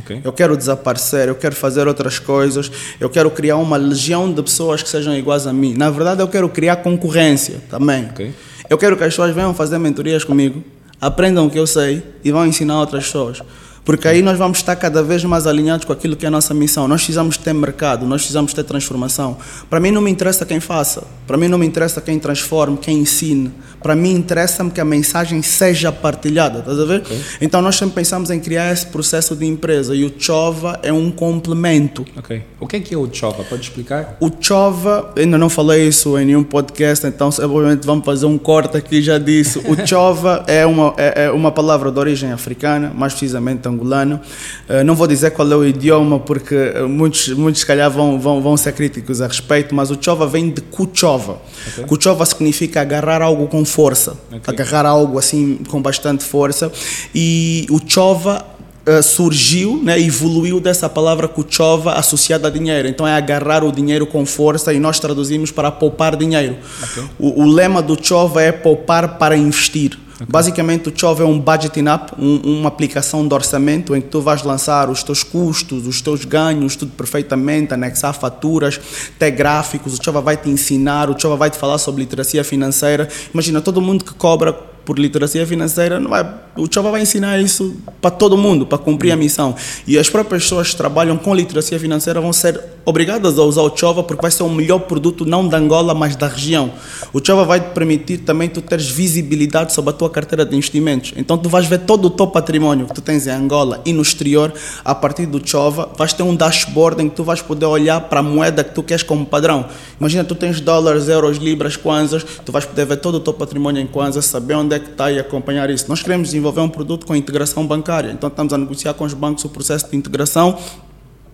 Okay. 0.00 0.20
Eu 0.24 0.32
quero 0.32 0.56
desaparecer, 0.56 1.28
eu 1.28 1.34
quero 1.34 1.54
fazer 1.54 1.88
outras 1.88 2.18
coisas, 2.18 2.70
eu 3.00 3.10
quero 3.10 3.30
criar 3.30 3.56
uma 3.56 3.76
legião 3.76 4.32
de 4.32 4.42
pessoas 4.42 4.82
que 4.82 4.88
sejam 4.88 5.16
iguais 5.16 5.46
a 5.46 5.52
mim. 5.52 5.74
Na 5.74 5.90
verdade, 5.90 6.20
eu 6.22 6.28
quero 6.28 6.48
criar 6.48 6.76
concorrência 6.76 7.60
também. 7.68 8.06
Okay. 8.06 8.32
Eu 8.68 8.78
quero 8.78 8.96
que 8.96 9.04
as 9.04 9.10
pessoas 9.10 9.34
venham 9.34 9.54
fazer 9.54 9.78
mentorias 9.78 10.24
comigo, 10.24 10.62
aprendam 11.00 11.46
o 11.46 11.50
que 11.50 11.58
eu 11.58 11.66
sei 11.66 12.02
e 12.22 12.30
vão 12.30 12.46
ensinar 12.46 12.80
outras 12.80 13.04
pessoas. 13.04 13.42
Porque 13.88 14.06
aí 14.06 14.20
nós 14.20 14.36
vamos 14.36 14.58
estar 14.58 14.76
cada 14.76 15.02
vez 15.02 15.24
mais 15.24 15.46
alinhados 15.46 15.86
com 15.86 15.94
aquilo 15.94 16.14
que 16.14 16.26
é 16.26 16.28
a 16.28 16.30
nossa 16.30 16.52
missão. 16.52 16.86
Nós 16.86 17.00
precisamos 17.00 17.38
ter 17.38 17.54
mercado, 17.54 18.04
nós 18.04 18.20
precisamos 18.20 18.52
ter 18.52 18.62
transformação. 18.62 19.38
Para 19.70 19.80
mim 19.80 19.90
não 19.90 20.02
me 20.02 20.10
interessa 20.10 20.44
quem 20.44 20.60
faça, 20.60 21.04
para 21.26 21.38
mim 21.38 21.48
não 21.48 21.56
me 21.56 21.64
interessa 21.64 21.98
quem 22.02 22.18
transforme, 22.18 22.76
quem 22.76 22.98
ensine. 22.98 23.50
Para 23.82 23.96
mim 23.96 24.12
interessa-me 24.12 24.70
que 24.70 24.80
a 24.80 24.84
mensagem 24.84 25.40
seja 25.40 25.90
partilhada, 25.90 26.58
estás 26.58 26.78
a 26.78 26.84
ver? 26.84 27.00
Okay. 27.00 27.18
Então 27.40 27.62
nós 27.62 27.76
sempre 27.76 27.94
pensamos 27.94 28.30
em 28.30 28.38
criar 28.40 28.72
esse 28.72 28.84
processo 28.86 29.34
de 29.34 29.46
empresa 29.46 29.94
e 29.94 30.04
o 30.04 30.12
Chova 30.18 30.78
é 30.82 30.92
um 30.92 31.10
complemento. 31.10 32.04
Ok. 32.16 32.42
O 32.60 32.66
que 32.66 32.76
é 32.76 32.80
que 32.80 32.94
é 32.94 32.98
o 32.98 33.08
Chova? 33.10 33.44
Pode 33.44 33.62
explicar? 33.62 34.18
O 34.20 34.30
Chova, 34.38 35.14
ainda 35.16 35.38
não 35.38 35.48
falei 35.48 35.88
isso 35.88 36.18
em 36.18 36.26
nenhum 36.26 36.42
podcast, 36.42 37.06
então 37.06 37.28
obviamente 37.28 37.86
vamos 37.86 38.04
fazer 38.04 38.26
um 38.26 38.36
corte 38.36 38.76
aqui 38.76 39.00
já 39.00 39.16
disso. 39.16 39.60
O 39.60 39.76
Chova 39.86 40.44
é 40.46 40.66
uma, 40.66 40.92
é, 40.98 41.24
é 41.26 41.30
uma 41.30 41.52
palavra 41.52 41.90
de 41.90 41.98
origem 41.98 42.32
africana, 42.32 42.92
mais 42.94 43.14
precisamente 43.14 43.60
angolano. 43.78 44.20
Uh, 44.68 44.84
não 44.84 44.94
vou 44.94 45.06
dizer 45.06 45.30
qual 45.30 45.50
é 45.50 45.56
o 45.56 45.64
idioma 45.64 46.18
porque 46.18 46.54
eh, 46.54 46.82
muitos, 46.82 47.28
muitos 47.28 47.60
se 47.60 47.66
calhar 47.66 47.90
vão, 47.90 48.18
vão, 48.18 48.42
vão 48.42 48.56
ser 48.56 48.72
críticos 48.72 49.20
a 49.20 49.26
respeito, 49.26 49.74
mas 49.74 49.90
o 49.90 49.98
Chova 50.00 50.26
vem 50.26 50.50
de 50.50 50.60
Kuchova. 50.60 51.38
Okay. 51.72 51.84
Kuchova 51.84 52.26
significa 52.26 52.80
agarrar 52.80 53.22
algo 53.22 53.46
com 53.46 53.64
força, 53.64 54.16
okay. 54.28 54.40
agarrar 54.46 54.86
algo 54.86 55.18
assim 55.18 55.60
com 55.68 55.80
bastante 55.80 56.24
força. 56.24 56.70
E 57.14 57.66
o 57.70 57.80
chova 57.86 58.44
uh, 58.86 59.02
surgiu, 59.02 59.80
né, 59.82 60.00
evoluiu 60.00 60.60
dessa 60.60 60.88
palavra 60.88 61.28
kuchova 61.28 61.94
associada 61.94 62.48
a 62.48 62.50
dinheiro. 62.50 62.88
Então 62.88 63.06
é 63.06 63.14
agarrar 63.14 63.64
o 63.64 63.72
dinheiro 63.72 64.06
com 64.06 64.24
força 64.24 64.72
e 64.72 64.78
nós 64.78 64.98
traduzimos 64.98 65.50
para 65.50 65.70
poupar 65.70 66.16
dinheiro. 66.16 66.56
Okay. 66.82 67.04
O, 67.18 67.42
o, 67.42 67.46
lema 67.46 67.82
do 67.82 67.98
chova 68.00 68.42
é 68.42 68.52
poupar 68.52 69.18
para 69.18 69.36
investir. 69.36 69.98
Okay. 70.18 70.26
Basicamente, 70.28 70.88
o 70.88 70.92
Chove 70.94 71.22
é 71.22 71.24
um 71.24 71.38
budgeting 71.38 71.86
app, 71.86 72.12
um, 72.18 72.58
uma 72.58 72.68
aplicação 72.68 73.26
de 73.26 73.32
orçamento 73.32 73.94
em 73.94 74.00
que 74.00 74.08
tu 74.08 74.20
vais 74.20 74.42
lançar 74.42 74.90
os 74.90 75.04
teus 75.04 75.22
custos, 75.22 75.86
os 75.86 76.02
teus 76.02 76.24
ganhos, 76.24 76.74
tudo 76.74 76.90
perfeitamente, 76.90 77.72
anexar 77.72 78.12
faturas, 78.12 78.80
ter 79.16 79.30
gráficos. 79.30 79.96
O 79.96 80.02
Chove 80.02 80.20
vai 80.20 80.36
te 80.36 80.50
ensinar, 80.50 81.08
o 81.08 81.18
Chove 81.18 81.36
vai 81.36 81.50
te 81.50 81.56
falar 81.56 81.78
sobre 81.78 82.02
literacia 82.02 82.42
financeira. 82.42 83.08
Imagina, 83.32 83.60
todo 83.60 83.80
mundo 83.80 84.04
que 84.04 84.12
cobra 84.12 84.52
por 84.88 84.98
literacia 84.98 85.46
financeira, 85.46 86.00
não 86.00 86.08
vai, 86.08 86.26
o 86.56 86.66
Chova 86.66 86.90
vai 86.90 87.02
ensinar 87.02 87.38
isso 87.38 87.76
para 88.00 88.10
todo 88.10 88.38
mundo, 88.38 88.64
para 88.64 88.78
cumprir 88.78 89.12
a 89.12 89.16
missão. 89.16 89.54
E 89.86 89.98
as 89.98 90.08
próprias 90.08 90.44
pessoas 90.44 90.70
que 90.70 90.76
trabalham 90.78 91.18
com 91.18 91.34
literacia 91.34 91.78
financeira 91.78 92.22
vão 92.22 92.32
ser 92.32 92.58
obrigadas 92.86 93.38
a 93.38 93.42
usar 93.42 93.60
o 93.60 93.76
Chova 93.76 94.02
porque 94.02 94.22
vai 94.22 94.30
ser 94.30 94.44
o 94.44 94.48
melhor 94.48 94.78
produto 94.78 95.26
não 95.26 95.46
da 95.46 95.58
Angola, 95.58 95.92
mas 95.92 96.16
da 96.16 96.26
região. 96.26 96.72
O 97.12 97.22
Chova 97.22 97.44
vai 97.44 97.60
te 97.60 97.68
permitir 97.74 98.18
também 98.18 98.48
tu 98.48 98.62
teres 98.62 98.88
visibilidade 98.88 99.74
sobre 99.74 99.90
a 99.90 99.92
tua 99.92 100.08
carteira 100.08 100.42
de 100.42 100.56
investimentos. 100.56 101.12
Então 101.18 101.36
tu 101.36 101.50
vais 101.50 101.66
ver 101.66 101.80
todo 101.80 102.06
o 102.06 102.10
teu 102.10 102.26
património 102.26 102.86
que 102.86 102.94
tu 102.94 103.02
tens 103.02 103.26
em 103.26 103.30
Angola 103.30 103.82
e 103.84 103.92
no 103.92 104.00
exterior 104.00 104.54
a 104.82 104.94
partir 104.94 105.26
do 105.26 105.46
Chova. 105.46 105.90
Vais 105.98 106.14
ter 106.14 106.22
um 106.22 106.34
dashboard 106.34 107.02
em 107.02 107.10
que 107.10 107.16
tu 107.16 107.24
vais 107.24 107.42
poder 107.42 107.66
olhar 107.66 108.00
para 108.00 108.20
a 108.20 108.22
moeda 108.22 108.64
que 108.64 108.74
tu 108.74 108.82
queres 108.82 109.02
como 109.02 109.26
padrão. 109.26 109.66
Imagina 110.00 110.24
tu 110.24 110.34
tens 110.34 110.62
dólares, 110.62 111.08
euros, 111.08 111.36
libras, 111.36 111.76
kwanzas, 111.76 112.24
tu 112.42 112.50
vais 112.50 112.64
poder 112.64 112.86
ver 112.86 112.96
todo 112.96 113.16
o 113.16 113.20
teu 113.20 113.34
património 113.34 113.82
em 113.82 113.86
kwanzas, 113.86 114.24
saber 114.24 114.54
onde 114.54 114.74
é 114.74 114.77
está 114.86 115.10
e 115.10 115.18
acompanhar 115.18 115.68
isso. 115.70 115.86
Nós 115.88 116.02
queremos 116.02 116.28
desenvolver 116.28 116.60
um 116.60 116.68
produto 116.68 117.06
com 117.06 117.14
integração 117.14 117.66
bancária, 117.66 118.10
então 118.10 118.28
estamos 118.28 118.52
a 118.52 118.58
negociar 118.58 118.94
com 118.94 119.04
os 119.04 119.14
bancos 119.14 119.44
o 119.44 119.48
processo 119.48 119.90
de 119.90 119.96
integração 119.96 120.58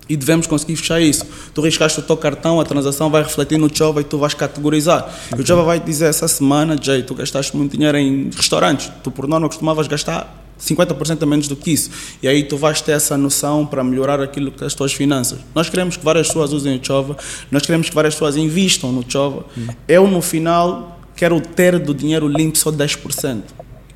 e 0.09 0.17
devemos 0.17 0.47
conseguir 0.47 0.77
fechar 0.77 1.01
isso. 1.01 1.27
Tu 1.55 1.61
riscaste 1.61 1.99
o 2.01 2.03
teu 2.03 2.17
cartão, 2.17 2.61
a 2.61 2.65
transação 2.65 3.11
vai 3.11 3.23
refletir 3.23 3.59
no 3.59 3.75
Chova 3.75 4.01
e 4.01 4.05
tu 4.05 4.19
vais 4.19 4.35
categorizar. 4.35 5.09
E 5.37 5.41
o 5.41 5.47
Chova 5.47 5.63
vai 5.63 5.81
dizer 5.81 6.07
essa 6.07 6.29
semana, 6.29 6.77
Jay, 6.81 7.03
tu 7.03 7.15
gastaste 7.15 7.57
muito 7.57 7.73
dinheiro 7.73 7.97
em 7.97 8.31
restaurantes, 8.35 8.91
tu 9.03 9.11
por 9.11 9.27
norma 9.27 9.49
costumavas 9.49 9.87
gastar 9.87 10.43
50% 10.61 11.23
a 11.23 11.27
menos 11.27 11.49
do 11.49 11.57
que 11.57 11.71
isso. 11.71 11.91
E 12.23 12.29
aí 12.29 12.45
tu 12.45 12.57
vais 12.57 12.81
ter 12.81 12.93
essa 12.93 13.17
noção 13.17 13.67
para 13.67 13.83
melhorar 13.83 14.21
aquilo 14.21 14.51
que 14.51 14.65
as 14.65 14.75
tuas 14.75 14.93
finanças. 14.93 15.39
Nós 15.55 15.69
queremos 15.69 15.97
que 15.97 16.05
várias 16.05 16.29
pessoas 16.29 16.53
usem 16.53 16.77
o 16.79 16.85
Chova, 16.85 17.17
nós 17.51 17.63
queremos 17.63 17.89
que 17.89 17.95
várias 17.95 18.15
pessoas 18.15 18.37
invistam 18.37 18.93
no 18.93 19.05
Chova. 19.07 19.45
Hum. 19.57 19.67
Eu, 19.89 20.07
no 20.07 20.21
final, 20.21 20.94
quero 21.17 21.41
ter 21.41 21.79
do 21.79 21.95
dinheiro 21.95 22.29
limpo 22.29 22.59
só 22.59 22.71
10%. 22.71 23.43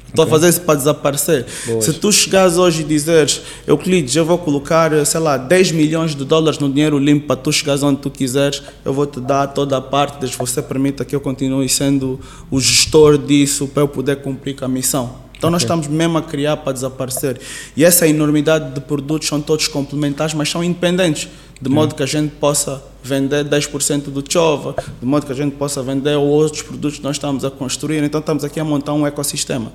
Estou 0.08 0.24
okay. 0.24 0.24
a 0.24 0.26
fazer 0.26 0.48
isso 0.48 0.62
para 0.62 0.74
desaparecer. 0.74 1.46
Boas. 1.66 1.84
Se 1.84 1.92
tu 1.92 2.10
chegares 2.10 2.56
hoje 2.56 2.80
e 2.80 2.84
dizeres, 2.84 3.42
Euclides, 3.66 4.16
eu 4.16 4.24
vou 4.24 4.38
colocar, 4.38 4.90
sei 5.04 5.20
lá, 5.20 5.36
10 5.36 5.72
milhões 5.72 6.14
de 6.14 6.24
dólares 6.24 6.58
no 6.58 6.70
dinheiro 6.70 6.98
limpo 6.98 7.26
para 7.26 7.36
tu 7.36 7.52
chegares 7.52 7.82
onde 7.82 8.00
tu 8.00 8.10
quiseres, 8.10 8.62
eu 8.84 8.92
vou 8.92 9.06
te 9.06 9.20
dar 9.20 9.48
toda 9.48 9.76
a 9.76 9.80
parte, 9.82 10.18
desde 10.18 10.38
que 10.38 10.42
você 10.42 10.62
permita 10.62 11.04
que 11.04 11.14
eu 11.14 11.20
continue 11.20 11.68
sendo 11.68 12.18
o 12.50 12.58
gestor 12.58 13.18
disso 13.18 13.68
para 13.68 13.82
eu 13.82 13.88
poder 13.88 14.16
cumprir 14.16 14.56
com 14.56 14.64
a 14.64 14.68
missão. 14.68 15.27
Então 15.38 15.48
okay. 15.48 15.52
nós 15.52 15.62
estamos 15.62 15.86
mesmo 15.86 16.18
a 16.18 16.22
criar 16.22 16.58
para 16.58 16.72
desaparecer. 16.72 17.40
E 17.76 17.84
essa 17.84 18.06
enormidade 18.06 18.74
de 18.74 18.80
produtos 18.80 19.28
são 19.28 19.40
todos 19.40 19.68
complementares, 19.68 20.34
mas 20.34 20.50
são 20.50 20.62
independentes 20.62 21.28
de 21.60 21.68
modo 21.68 21.94
que 21.94 22.02
a 22.02 22.06
gente 22.06 22.34
possa 22.36 22.82
vender 23.02 23.44
10% 23.44 24.10
do 24.10 24.24
Chova, 24.28 24.74
de 25.00 25.06
modo 25.06 25.26
que 25.26 25.32
a 25.32 25.34
gente 25.34 25.56
possa 25.56 25.82
vender 25.82 26.14
outros 26.16 26.62
produtos 26.62 26.98
que 26.98 27.04
nós 27.04 27.16
estamos 27.16 27.44
a 27.44 27.50
construir. 27.50 28.02
Então 28.02 28.20
estamos 28.20 28.44
aqui 28.44 28.60
a 28.60 28.64
montar 28.64 28.92
um 28.92 29.06
ecossistema. 29.06 29.72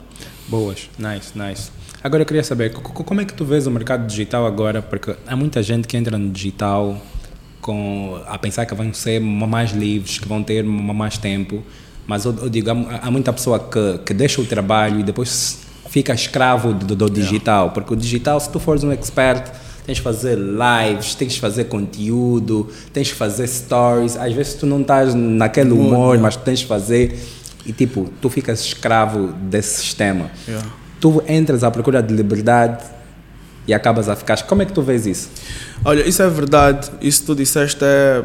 Boas, 0.48 0.89
nice, 0.98 1.32
nice. 1.38 1.72
Agora 2.03 2.24
eu 2.24 2.25
queria 2.25 2.43
saber, 2.43 2.74
como 2.74 3.22
é 3.22 3.25
que 3.25 3.34
tu 3.34 3.46
vês 3.46 3.65
o 3.65 3.72
mercado 3.72 4.05
digital 4.05 4.46
agora? 4.46 4.82
Porque 4.82 5.15
há 5.25 5.36
muita 5.36 5.63
gente 5.63 5.88
que 5.88 5.96
entra 5.96 6.17
no 6.17 6.29
digital 6.29 7.01
com, 7.62 8.22
a 8.27 8.38
pensar 8.38 8.65
que 8.65 8.75
vão 8.75 8.93
ser 8.93 9.20
mais 9.22 9.72
livres, 9.72 10.20
que 10.20 10.27
vão 10.27 10.43
ter 10.43 10.63
mais 10.63 11.17
tempo, 11.17 11.63
mas 12.07 12.25
eu, 12.25 12.36
eu 12.41 12.50
digo, 12.50 12.69
há, 12.69 13.00
há, 13.03 13.12
muita 13.12 13.31
pessoa 13.31 13.60
que, 13.60 14.00
que 14.05 14.13
deixa 14.13 14.41
o 14.41 14.45
trabalho 14.45 15.00
e 15.00 15.03
depois 15.03 15.60
fica 15.89 16.13
escravo 16.13 16.74
do, 16.74 16.95
do 16.95 17.10
digital, 17.10 17.65
yeah. 17.65 17.74
porque 17.74 17.93
o 17.93 17.95
digital, 17.95 18.39
se 18.39 18.50
tu 18.50 18.60
fores 18.60 18.83
um 18.83 18.91
expert, 18.91 19.51
tens 19.86 20.00
que 20.00 20.03
fazer 20.03 20.38
lives, 20.38 21.15
tens 21.15 21.36
que 21.36 21.39
fazer 21.39 21.65
conteúdo, 21.65 22.69
tens 22.91 23.10
que 23.10 23.15
fazer 23.15 23.48
stories. 23.48 24.17
Às 24.17 24.33
vezes 24.33 24.55
tu 24.55 24.65
não 24.65 24.81
estás 24.81 25.13
naquele 25.13 25.72
humor, 25.72 26.17
mas 26.19 26.36
tu 26.36 26.43
tens 26.43 26.62
que 26.62 26.67
fazer. 26.67 27.20
E 27.66 27.72
tipo, 27.72 28.09
tu 28.22 28.29
ficas 28.29 28.61
escravo 28.61 29.27
desse 29.33 29.81
sistema. 29.81 30.31
Yeah. 30.48 30.68
Tu 31.00 31.24
entras 31.27 31.63
à 31.63 31.72
procura 31.72 32.01
de 32.01 32.13
liberdade 32.13 32.83
e 33.68 33.74
acabas 33.74 34.09
a 34.09 34.16
ficar. 34.16 34.42
Como 34.44 34.61
é 34.61 34.66
que 34.66 34.74
tu 34.74 34.81
vês 34.81 35.05
isso? 35.05 35.29
Olha, 35.83 36.07
isso 36.07 36.22
é 36.22 36.29
verdade. 36.29 36.89
Isso 37.01 37.25
tu 37.25 37.35
disseste 37.35 37.83
é 37.83 38.24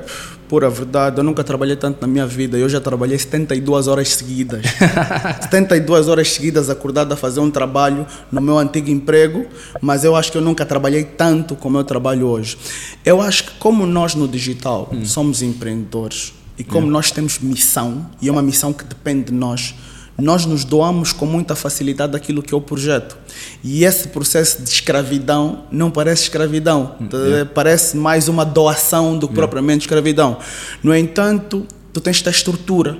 pura 0.49 0.71
verdade, 0.71 1.19
eu 1.19 1.25
nunca 1.25 1.45
trabalhei 1.45 1.77
tanto 1.77 2.01
na 2.01 2.09
minha 2.09 2.27
vida. 2.27 2.57
Eu 2.57 2.69
já 2.69 2.81
trabalhei 2.81 3.19
72 3.19 3.87
horas 3.87 4.09
seguidas. 4.09 4.65
72 5.43 6.09
horas 6.09 6.33
seguidas 6.33 6.71
acordado 6.71 7.13
a 7.13 7.17
fazer 7.17 7.41
um 7.41 7.51
trabalho 7.51 8.07
no 8.33 8.41
meu 8.41 8.59
antigo 8.59 8.91
emprego, 8.91 9.47
mas 9.81 10.05
eu 10.05 10.17
acho 10.17 10.33
que 10.33 10.39
eu 10.39 10.43
nunca 10.43 10.65
trabalhei 10.65 11.05
tanto 11.05 11.55
como 11.55 11.79
eu 11.79 11.85
trabalho 11.85 12.27
hoje. 12.27 12.57
Eu 13.05 13.21
acho 13.21 13.45
que 13.45 13.51
como 13.59 13.87
nós 13.87 14.15
no 14.15 14.27
digital 14.27 14.89
hum. 14.93 15.05
somos 15.05 15.43
empreendedores 15.43 16.33
e 16.59 16.65
como 16.65 16.87
hum. 16.87 16.91
nós 16.91 17.11
temos 17.11 17.39
missão, 17.39 18.07
e 18.21 18.29
é 18.29 18.33
uma 18.33 18.43
missão 18.43 18.73
que 18.73 18.85
depende 18.85 19.27
de 19.27 19.33
nós, 19.33 19.75
nós 20.21 20.45
nos 20.45 20.65
doamos 20.65 21.13
com 21.13 21.25
muita 21.25 21.55
facilidade 21.55 22.13
daquilo 22.13 22.43
que 22.43 22.53
é 22.53 22.57
o 22.57 22.61
projeto. 22.61 23.17
E 23.63 23.85
esse 23.85 24.09
processo 24.09 24.63
de 24.63 24.69
escravidão 24.69 25.65
não 25.71 25.91
parece 25.91 26.25
escravidão, 26.25 26.97
hum, 27.01 27.09
yeah. 27.13 27.51
parece 27.55 27.97
mais 27.97 28.27
uma 28.27 28.45
doação 28.45 29.17
do 29.17 29.29
que 29.29 29.35
yeah. 29.35 29.47
propriamente 29.47 29.83
escravidão. 29.83 30.39
No 30.83 30.95
entanto, 30.95 31.65
tu 31.93 32.01
tens 32.01 32.17
esta 32.17 32.31
estrutura. 32.31 32.99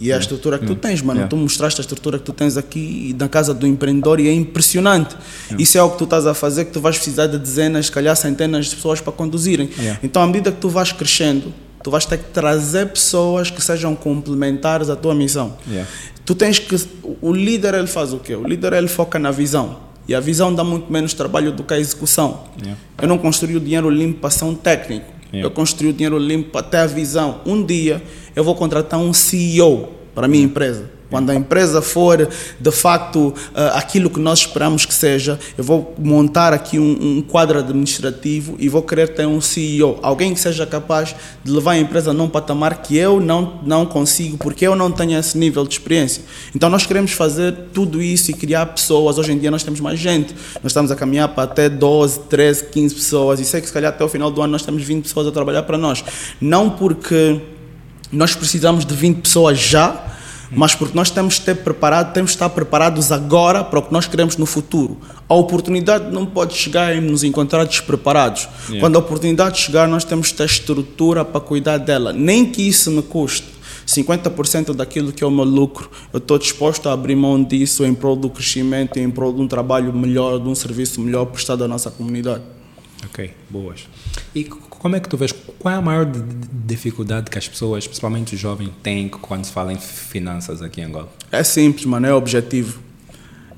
E 0.00 0.10
é 0.10 0.14
a 0.14 0.18
estrutura 0.18 0.58
que 0.58 0.64
tu 0.64 0.74
tens, 0.74 1.02
mano. 1.02 1.28
Tu 1.28 1.36
mostraste 1.36 1.78
a 1.78 1.82
estrutura 1.82 2.18
que 2.18 2.24
tu 2.24 2.32
tens 2.32 2.56
aqui 2.56 3.14
na 3.18 3.28
casa 3.28 3.52
do 3.52 3.66
empreendedor 3.66 4.18
e 4.18 4.28
é 4.28 4.32
impressionante. 4.32 5.14
Isso 5.58 5.76
é 5.76 5.82
o 5.82 5.90
que 5.90 5.98
tu 5.98 6.04
estás 6.04 6.26
a 6.26 6.32
fazer, 6.32 6.64
que 6.64 6.70
tu 6.70 6.80
vais 6.80 6.96
precisar 6.96 7.26
de 7.26 7.38
dezenas, 7.38 7.86
se 7.86 7.92
calhar 7.92 8.16
centenas 8.16 8.66
de 8.66 8.76
pessoas 8.76 8.98
para 8.98 9.12
conduzirem. 9.12 9.68
Então, 10.02 10.22
à 10.22 10.26
medida 10.26 10.50
que 10.50 10.58
tu 10.58 10.70
vais 10.70 10.90
crescendo, 10.90 11.52
tu 11.82 11.90
vais 11.90 12.04
ter 12.04 12.18
que 12.18 12.30
trazer 12.30 12.86
pessoas 12.88 13.50
que 13.50 13.62
sejam 13.62 13.94
complementares 13.94 14.90
à 14.90 14.96
tua 14.96 15.14
missão. 15.14 15.56
Yeah. 15.68 15.90
Tu 16.24 16.34
tens 16.34 16.58
que. 16.58 16.76
O 17.20 17.32
líder 17.32 17.74
ele 17.74 17.86
faz 17.86 18.12
o 18.12 18.18
quê? 18.18 18.34
O 18.34 18.46
líder 18.46 18.72
ele 18.72 18.88
foca 18.88 19.18
na 19.18 19.30
visão. 19.30 19.90
E 20.08 20.14
a 20.14 20.20
visão 20.20 20.52
dá 20.54 20.64
muito 20.64 20.92
menos 20.92 21.14
trabalho 21.14 21.52
do 21.52 21.62
que 21.62 21.74
a 21.74 21.78
execução. 21.78 22.44
Yeah. 22.58 22.80
Eu 23.00 23.08
não 23.08 23.18
construí 23.18 23.56
o 23.56 23.60
dinheiro 23.60 23.88
limpo 23.88 24.20
para 24.20 24.30
ser 24.30 24.44
um 24.44 24.54
técnico. 24.54 25.06
Yeah. 25.32 25.46
Eu 25.46 25.50
construí 25.50 25.90
o 25.90 25.92
dinheiro 25.92 26.18
limpo 26.18 26.50
para 26.50 26.62
ter 26.62 26.78
a 26.78 26.86
visão. 26.86 27.40
Um 27.46 27.64
dia 27.64 28.02
eu 28.34 28.44
vou 28.44 28.54
contratar 28.54 28.98
um 29.00 29.12
CEO 29.12 29.90
para 30.14 30.26
a 30.26 30.28
minha 30.28 30.44
empresa 30.44 30.99
quando 31.10 31.30
a 31.30 31.34
empresa 31.34 31.82
for 31.82 32.28
de 32.58 32.70
facto 32.70 33.28
uh, 33.28 33.34
aquilo 33.74 34.08
que 34.08 34.20
nós 34.20 34.40
esperamos 34.40 34.86
que 34.86 34.94
seja, 34.94 35.38
eu 35.58 35.64
vou 35.64 35.94
montar 35.98 36.52
aqui 36.52 36.78
um, 36.78 37.18
um, 37.18 37.22
quadro 37.22 37.58
administrativo 37.58 38.56
e 38.58 38.68
vou 38.68 38.82
querer 38.82 39.08
ter 39.08 39.26
um 39.26 39.40
CEO, 39.40 39.98
alguém 40.02 40.32
que 40.32 40.40
seja 40.40 40.64
capaz 40.64 41.14
de 41.42 41.50
levar 41.50 41.72
a 41.72 41.78
empresa 41.78 42.12
num 42.12 42.28
patamar 42.28 42.80
que 42.80 42.96
eu 42.96 43.20
não, 43.20 43.60
não 43.64 43.84
consigo, 43.84 44.38
porque 44.38 44.66
eu 44.66 44.76
não 44.76 44.90
tenho 44.90 45.18
esse 45.18 45.36
nível 45.36 45.64
de 45.66 45.74
experiência. 45.74 46.22
Então 46.54 46.70
nós 46.70 46.86
queremos 46.86 47.12
fazer 47.12 47.54
tudo 47.72 48.00
isso 48.00 48.30
e 48.30 48.34
criar 48.34 48.66
pessoas. 48.66 49.18
Hoje 49.18 49.32
em 49.32 49.38
dia 49.38 49.50
nós 49.50 49.62
temos 49.62 49.80
mais 49.80 49.98
gente, 49.98 50.34
nós 50.62 50.70
estamos 50.70 50.90
a 50.90 50.96
caminhar 50.96 51.28
para 51.28 51.44
até 51.44 51.68
12, 51.68 52.20
13, 52.20 52.64
15 52.66 52.94
pessoas 52.94 53.40
e 53.40 53.44
sei 53.44 53.60
que 53.60 53.66
se 53.66 53.72
calhar 53.72 53.92
até 53.92 54.04
o 54.04 54.08
final 54.08 54.30
do 54.30 54.40
ano 54.40 54.52
nós 54.52 54.62
temos 54.62 54.82
20 54.82 55.04
pessoas 55.04 55.26
a 55.26 55.32
trabalhar 55.32 55.64
para 55.64 55.76
nós. 55.76 56.04
Não 56.40 56.70
porque 56.70 57.40
nós 58.12 58.34
precisamos 58.34 58.84
de 58.84 58.94
20 58.94 59.22
pessoas 59.22 59.58
já, 59.58 60.09
mas 60.50 60.74
porque 60.74 60.96
nós 60.96 61.10
temos 61.10 61.38
que 61.38 61.44
ter 61.44 61.56
preparado, 61.56 62.12
temos 62.12 62.32
que 62.32 62.36
estar 62.36 62.48
preparados 62.50 63.12
agora 63.12 63.62
para 63.62 63.78
o 63.78 63.82
que 63.82 63.92
nós 63.92 64.06
queremos 64.06 64.36
no 64.36 64.46
futuro. 64.46 64.98
A 65.28 65.34
oportunidade 65.34 66.12
não 66.12 66.26
pode 66.26 66.54
chegar 66.54 66.94
e 66.94 67.00
nos 67.00 67.22
encontrar 67.22 67.64
despreparados. 67.64 68.48
Yeah. 68.64 68.80
Quando 68.80 68.96
a 68.96 68.98
oportunidade 68.98 69.58
chegar, 69.58 69.86
nós 69.86 70.04
temos 70.04 70.30
que 70.30 70.38
ter 70.38 70.44
estrutura 70.44 71.24
para 71.24 71.40
cuidar 71.40 71.78
dela, 71.78 72.12
nem 72.12 72.46
que 72.46 72.66
isso 72.66 72.90
me 72.90 73.02
custe. 73.02 73.60
50% 73.86 74.74
daquilo 74.74 75.12
que 75.12 75.24
é 75.24 75.26
o 75.26 75.30
meu 75.30 75.44
lucro, 75.44 75.90
eu 76.12 76.18
estou 76.18 76.38
disposto 76.38 76.88
a 76.88 76.92
abrir 76.92 77.16
mão 77.16 77.42
disso 77.42 77.84
em 77.84 77.92
prol 77.92 78.14
do 78.14 78.30
crescimento, 78.30 78.98
em 78.98 79.10
prol 79.10 79.32
de 79.32 79.40
um 79.40 79.48
trabalho 79.48 79.92
melhor, 79.92 80.38
de 80.38 80.48
um 80.48 80.54
serviço 80.54 81.00
melhor 81.00 81.26
prestado 81.26 81.64
à 81.64 81.68
nossa 81.68 81.90
comunidade. 81.90 82.42
Ok, 83.04 83.32
boas. 83.48 83.88
E 84.34 84.44
como 84.80 84.96
é 84.96 85.00
que 85.00 85.10
tu 85.10 85.16
vês, 85.18 85.30
qual 85.58 85.74
é 85.74 85.76
a 85.76 85.80
maior 85.82 86.06
dificuldade 86.50 87.30
que 87.30 87.36
as 87.36 87.46
pessoas, 87.46 87.86
principalmente 87.86 88.34
os 88.34 88.40
jovens, 88.40 88.70
têm 88.82 89.10
quando 89.10 89.44
se 89.44 89.52
fala 89.52 89.74
em 89.74 89.78
finanças 89.78 90.62
aqui 90.62 90.80
em 90.80 90.84
Angola? 90.84 91.12
É 91.30 91.44
simples, 91.44 91.84
mano, 91.84 92.06
é 92.06 92.14
objetivo. 92.14 92.80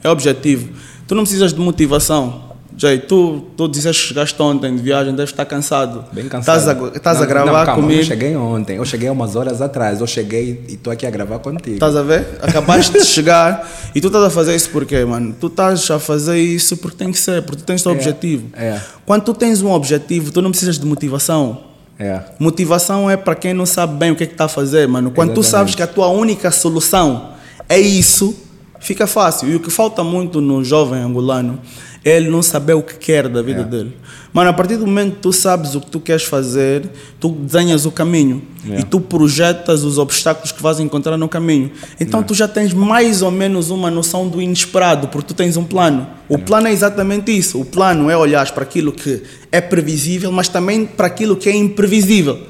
É 0.03 0.11
objetivo. 0.11 0.71
Tu 1.07 1.15
não 1.15 1.23
precisas 1.23 1.55
de 1.55 1.61
motivação. 1.61 2.52
Jay, 2.77 2.99
tu, 2.99 3.45
tu 3.57 3.69
disseste 3.69 4.03
que 4.03 4.09
chegaste 4.09 4.43
ontem 4.43 4.75
de 4.75 4.83
viagem, 4.83 5.15
deves 5.15 5.31
estar 5.31 5.45
cansado. 5.45 6.05
Bem 6.13 6.29
cansado. 6.29 6.93
Estás 6.95 7.21
a, 7.21 7.25
a 7.25 7.27
gravar 7.27 7.59
não, 7.59 7.67
calma, 7.67 7.83
comigo? 7.83 8.01
Eu 8.01 8.05
cheguei 8.05 8.37
ontem, 8.37 8.77
eu 8.77 8.85
cheguei 8.85 9.11
umas 9.11 9.37
horas 9.37 9.61
atrás, 9.61 10.01
eu 10.01 10.07
cheguei 10.07 10.65
e 10.69 10.75
estou 10.75 10.93
aqui 10.93 11.07
a 11.07 11.11
gravar 11.11 11.39
contigo. 11.39 11.75
Estás 11.75 11.95
a 11.95 12.03
ver? 12.03 12.39
Acabaste 12.41 12.99
de 12.99 13.05
chegar 13.05 13.69
e 13.95 14.01
tu 14.01 14.07
estás 14.07 14.25
a 14.25 14.31
fazer 14.31 14.57
isso 14.57 14.71
por 14.71 14.87
quê, 14.87 15.05
mano? 15.05 15.35
Tu 15.39 15.47
estás 15.47 15.91
a 15.91 15.99
fazer 15.99 16.39
isso 16.39 16.77
porque 16.79 16.97
tem 16.97 17.13
que 17.13 17.19
ser, 17.19 17.43
porque 17.43 17.63
tu 17.63 17.65
tens 17.65 17.83
o 17.83 17.85
teu 17.85 17.93
é, 17.93 17.95
objetivo. 17.95 18.47
É. 18.55 18.81
Quando 19.05 19.23
tu 19.23 19.35
tens 19.35 19.63
um 19.63 19.71
objetivo, 19.71 20.33
tu 20.33 20.41
não 20.41 20.51
precisas 20.51 20.79
de 20.79 20.87
motivação. 20.87 21.73
É. 21.99 22.21
Motivação 22.39 23.09
é 23.09 23.17
para 23.17 23.35
quem 23.35 23.53
não 23.55 23.67
sabe 23.67 23.97
bem 23.97 24.11
o 24.11 24.17
que 24.17 24.25
é 24.25 24.27
que 24.27 24.33
está 24.33 24.47
a 24.47 24.49
fazer, 24.49 24.89
mano. 24.89 25.11
Quando 25.11 25.31
Exatamente. 25.31 25.49
tu 25.49 25.51
sabes 25.51 25.75
que 25.75 25.83
a 25.83 25.87
tua 25.87 26.09
única 26.09 26.51
solução 26.51 27.33
é 27.69 27.79
isso, 27.79 28.35
fica 28.81 29.07
fácil. 29.07 29.49
E 29.51 29.57
o 29.57 29.61
que 29.61 29.71
falta 29.71 30.03
muito 30.03 30.41
no 30.41 30.65
jovem 30.65 31.01
angolano 31.01 31.61
é 32.05 32.17
ele 32.17 32.31
não 32.31 32.43
saber 32.43 32.75
o 32.75 32.83
que 32.83 32.95
quer 32.95 33.29
da 33.29 33.41
vida 33.43 33.61
yeah. 33.61 33.71
dele. 33.71 33.97
Mano, 34.33 34.49
a 34.49 34.53
partir 34.53 34.77
do 34.77 34.87
momento 34.87 35.17
que 35.17 35.21
tu 35.21 35.33
sabes 35.33 35.75
o 35.75 35.81
que 35.81 35.91
tu 35.91 36.01
queres 36.01 36.25
fazer, 36.25 36.89
tu 37.21 37.31
desenhas 37.31 37.85
o 37.85 37.93
caminho 37.93 38.43
yeah. 38.65 38.81
e 38.81 38.85
tu 38.85 38.99
projetas 38.99 39.85
os 39.85 39.99
obstáculos 39.99 40.51
que 40.51 40.63
vais 40.63 40.81
encontrar 40.81 41.17
no 41.19 41.29
caminho. 41.29 41.71
Então 42.01 42.21
yeah. 42.21 42.27
tu 42.27 42.35
já 42.35 42.49
tens 42.49 42.73
mais 42.73 43.23
ou 43.23 43.31
menos 43.31 43.71
uma 43.71 43.91
noção 43.91 44.29
do 44.29 44.41
inesperado, 44.41 45.09
porque 45.09 45.29
tu 45.29 45.35
tens 45.35 45.57
um 45.57 45.65
plano. 45.65 46.07
O 46.29 46.35
yeah. 46.35 46.47
plano 46.47 46.67
é 46.67 46.73
exatamente 46.73 47.37
isso. 47.37 47.61
O 47.61 47.65
plano 47.65 48.09
é 48.09 48.17
olhar 48.17 48.51
para 48.53 48.63
aquilo 48.63 48.91
que 48.91 49.23
é 49.53 49.61
previsível, 49.61 50.33
mas 50.33 50.49
também 50.49 50.87
para 50.87 51.07
aquilo 51.07 51.37
que 51.37 51.49
é 51.49 51.55
imprevisível. 51.55 52.41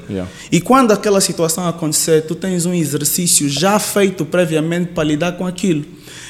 E 0.51 0.61
quando 0.61 0.91
aquela 0.91 1.19
situação 1.19 1.67
acontecer, 1.67 2.21
tu 2.21 2.33
tens 2.33 2.65
um 2.65 2.73
exercício 2.73 3.49
já 3.49 3.77
feito 3.77 4.23
previamente 4.23 4.93
para 4.93 5.03
lidar 5.03 5.33
com 5.33 5.45
aquilo. 5.45 5.83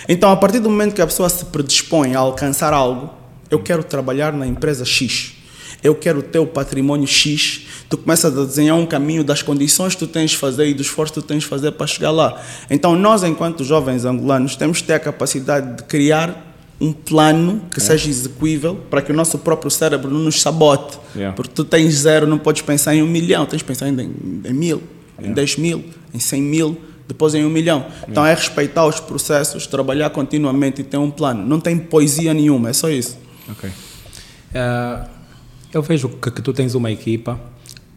Então, 0.07 0.31
a 0.31 0.35
partir 0.35 0.59
do 0.59 0.69
momento 0.69 0.93
que 0.93 1.01
a 1.01 1.07
pessoa 1.07 1.29
se 1.29 1.45
predispõe 1.45 2.15
a 2.15 2.19
alcançar 2.19 2.73
algo, 2.73 3.13
eu 3.49 3.59
quero 3.59 3.83
trabalhar 3.83 4.33
na 4.33 4.45
empresa 4.45 4.83
X 4.83 5.43
eu 5.83 5.93
quero 5.93 6.21
ter 6.23 6.39
o 6.39 6.47
patrimônio 6.47 7.05
X, 7.05 7.67
tu 7.89 7.97
começas 7.97 8.35
a 8.35 8.45
desenhar 8.45 8.77
um 8.77 8.85
caminho 8.85 9.23
das 9.23 9.41
condições 9.41 9.93
que 9.93 9.99
tu 9.99 10.07
tens 10.07 10.31
de 10.31 10.37
fazer 10.37 10.67
e 10.67 10.73
do 10.73 10.81
esforço 10.81 11.13
que 11.13 11.19
tu 11.19 11.25
tens 11.25 11.43
de 11.43 11.49
fazer 11.49 11.73
para 11.73 11.85
chegar 11.85 12.11
lá. 12.11 12.41
Então, 12.69 12.95
nós, 12.95 13.21
enquanto 13.23 13.63
jovens 13.65 14.05
angolanos, 14.05 14.55
temos 14.55 14.79
que 14.79 14.87
ter 14.87 14.93
a 14.93 14.99
capacidade 14.99 15.75
de 15.75 15.83
criar 15.83 16.51
um 16.79 16.93
plano 16.93 17.61
que 17.69 17.79
yeah. 17.79 17.97
seja 17.97 18.09
execuível 18.09 18.75
para 18.89 19.01
que 19.01 19.11
o 19.11 19.15
nosso 19.15 19.37
próprio 19.37 19.69
cérebro 19.69 20.09
não 20.09 20.21
nos 20.21 20.41
sabote. 20.41 20.97
Yeah. 21.15 21.35
Porque 21.35 21.51
tu 21.53 21.63
tens 21.65 21.93
zero, 21.95 22.25
não 22.25 22.39
podes 22.39 22.61
pensar 22.61 22.95
em 22.95 23.03
um 23.03 23.07
milhão, 23.07 23.45
tens 23.45 23.59
de 23.59 23.65
pensar 23.65 23.89
em, 23.89 23.93
em 23.99 24.53
mil, 24.53 24.81
yeah. 25.17 25.29
em 25.29 25.33
dez 25.33 25.57
mil, 25.57 25.83
em 26.13 26.19
cem 26.19 26.41
mil, 26.41 26.77
depois 27.13 27.33
em 27.33 27.45
um 27.45 27.49
milhão. 27.49 27.85
Então 28.07 28.25
é 28.25 28.33
respeitar 28.33 28.85
os 28.85 28.99
processos, 28.99 29.65
trabalhar 29.65 30.09
continuamente 30.09 30.81
e 30.81 30.83
ter 30.83 30.97
um 30.97 31.09
plano. 31.09 31.45
Não 31.45 31.59
tem 31.59 31.77
poesia 31.77 32.33
nenhuma, 32.33 32.69
é 32.69 32.73
só 32.73 32.89
isso. 32.89 33.17
Ok. 33.49 33.69
Uh, 33.69 35.09
eu 35.73 35.81
vejo 35.81 36.09
que, 36.09 36.29
que, 36.29 36.41
tu 36.41 36.53
tens 36.53 36.75
uma 36.75 36.91
equipa. 36.91 37.39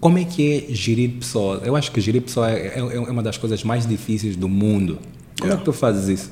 Como 0.01 0.19
é 0.19 0.25
que 0.25 0.67
é 0.71 0.75
gerir 0.75 1.11
pessoas? 1.19 1.61
Eu 1.65 1.75
acho 1.75 1.91
que 1.91 2.01
gerir 2.01 2.23
pessoas 2.23 2.53
é, 2.53 2.79
é, 2.79 2.79
é 2.79 3.11
uma 3.11 3.23
das 3.23 3.37
coisas 3.37 3.65
mais 3.65 3.87
difíceis 3.87 4.37
do 4.37 4.49
mundo. 4.49 4.99
Como 5.41 5.53
é 5.53 5.57
que 5.57 5.65
tu 5.65 5.73
fazes 5.73 6.09
isso? 6.09 6.31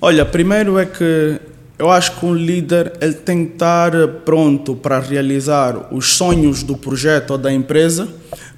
Olha, 0.00 0.24
primeiro 0.24 0.78
é 0.78 0.86
que 0.86 1.40
eu 1.78 1.90
acho 1.90 2.18
que 2.18 2.26
um 2.26 2.34
líder 2.34 2.92
ele 3.00 3.14
tem 3.14 3.44
que 3.44 3.54
estar 3.54 3.92
pronto 4.24 4.74
para 4.74 4.98
realizar 5.00 5.92
os 5.92 6.14
sonhos 6.14 6.62
do 6.62 6.76
projeto 6.76 7.32
ou 7.32 7.38
da 7.38 7.52
empresa, 7.52 8.08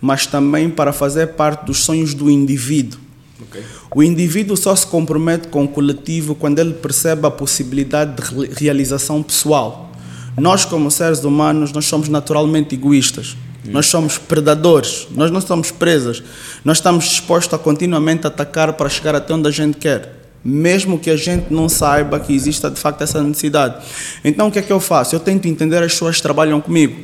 mas 0.00 0.26
também 0.26 0.68
para 0.68 0.92
fazer 0.92 1.28
parte 1.28 1.64
dos 1.64 1.78
sonhos 1.84 2.14
do 2.14 2.30
indivíduo. 2.30 3.00
Okay. 3.48 3.62
O 3.94 4.02
indivíduo 4.02 4.56
só 4.56 4.74
se 4.74 4.86
compromete 4.86 5.48
com 5.48 5.64
o 5.64 5.68
coletivo 5.68 6.34
quando 6.34 6.58
ele 6.58 6.74
percebe 6.74 7.26
a 7.26 7.30
possibilidade 7.30 8.16
de 8.16 8.64
realização 8.64 9.22
pessoal. 9.22 9.92
Nós, 10.36 10.64
como 10.64 10.90
seres 10.90 11.22
humanos, 11.24 11.72
nós 11.72 11.84
somos 11.86 12.08
naturalmente 12.08 12.74
egoístas. 12.74 13.36
Nós 13.66 13.86
somos 13.86 14.18
predadores, 14.18 15.06
nós 15.12 15.30
não 15.30 15.40
somos 15.40 15.70
presas. 15.70 16.22
Nós 16.64 16.78
estamos 16.78 17.06
dispostos 17.06 17.54
a 17.54 17.58
continuamente 17.58 18.26
atacar 18.26 18.72
para 18.74 18.88
chegar 18.88 19.14
até 19.14 19.32
onde 19.32 19.48
a 19.48 19.50
gente 19.50 19.78
quer, 19.78 20.28
mesmo 20.44 20.98
que 20.98 21.08
a 21.08 21.16
gente 21.16 21.52
não 21.52 21.68
saiba 21.68 22.20
que 22.20 22.34
exista 22.34 22.70
de 22.70 22.78
facto 22.78 23.02
essa 23.02 23.22
necessidade. 23.22 23.82
Então, 24.22 24.48
o 24.48 24.52
que 24.52 24.58
é 24.58 24.62
que 24.62 24.72
eu 24.72 24.80
faço? 24.80 25.14
Eu 25.14 25.20
tento 25.20 25.48
entender 25.48 25.82
as 25.82 25.92
pessoas 25.92 26.16
que 26.16 26.22
trabalham 26.22 26.60
comigo. 26.60 26.94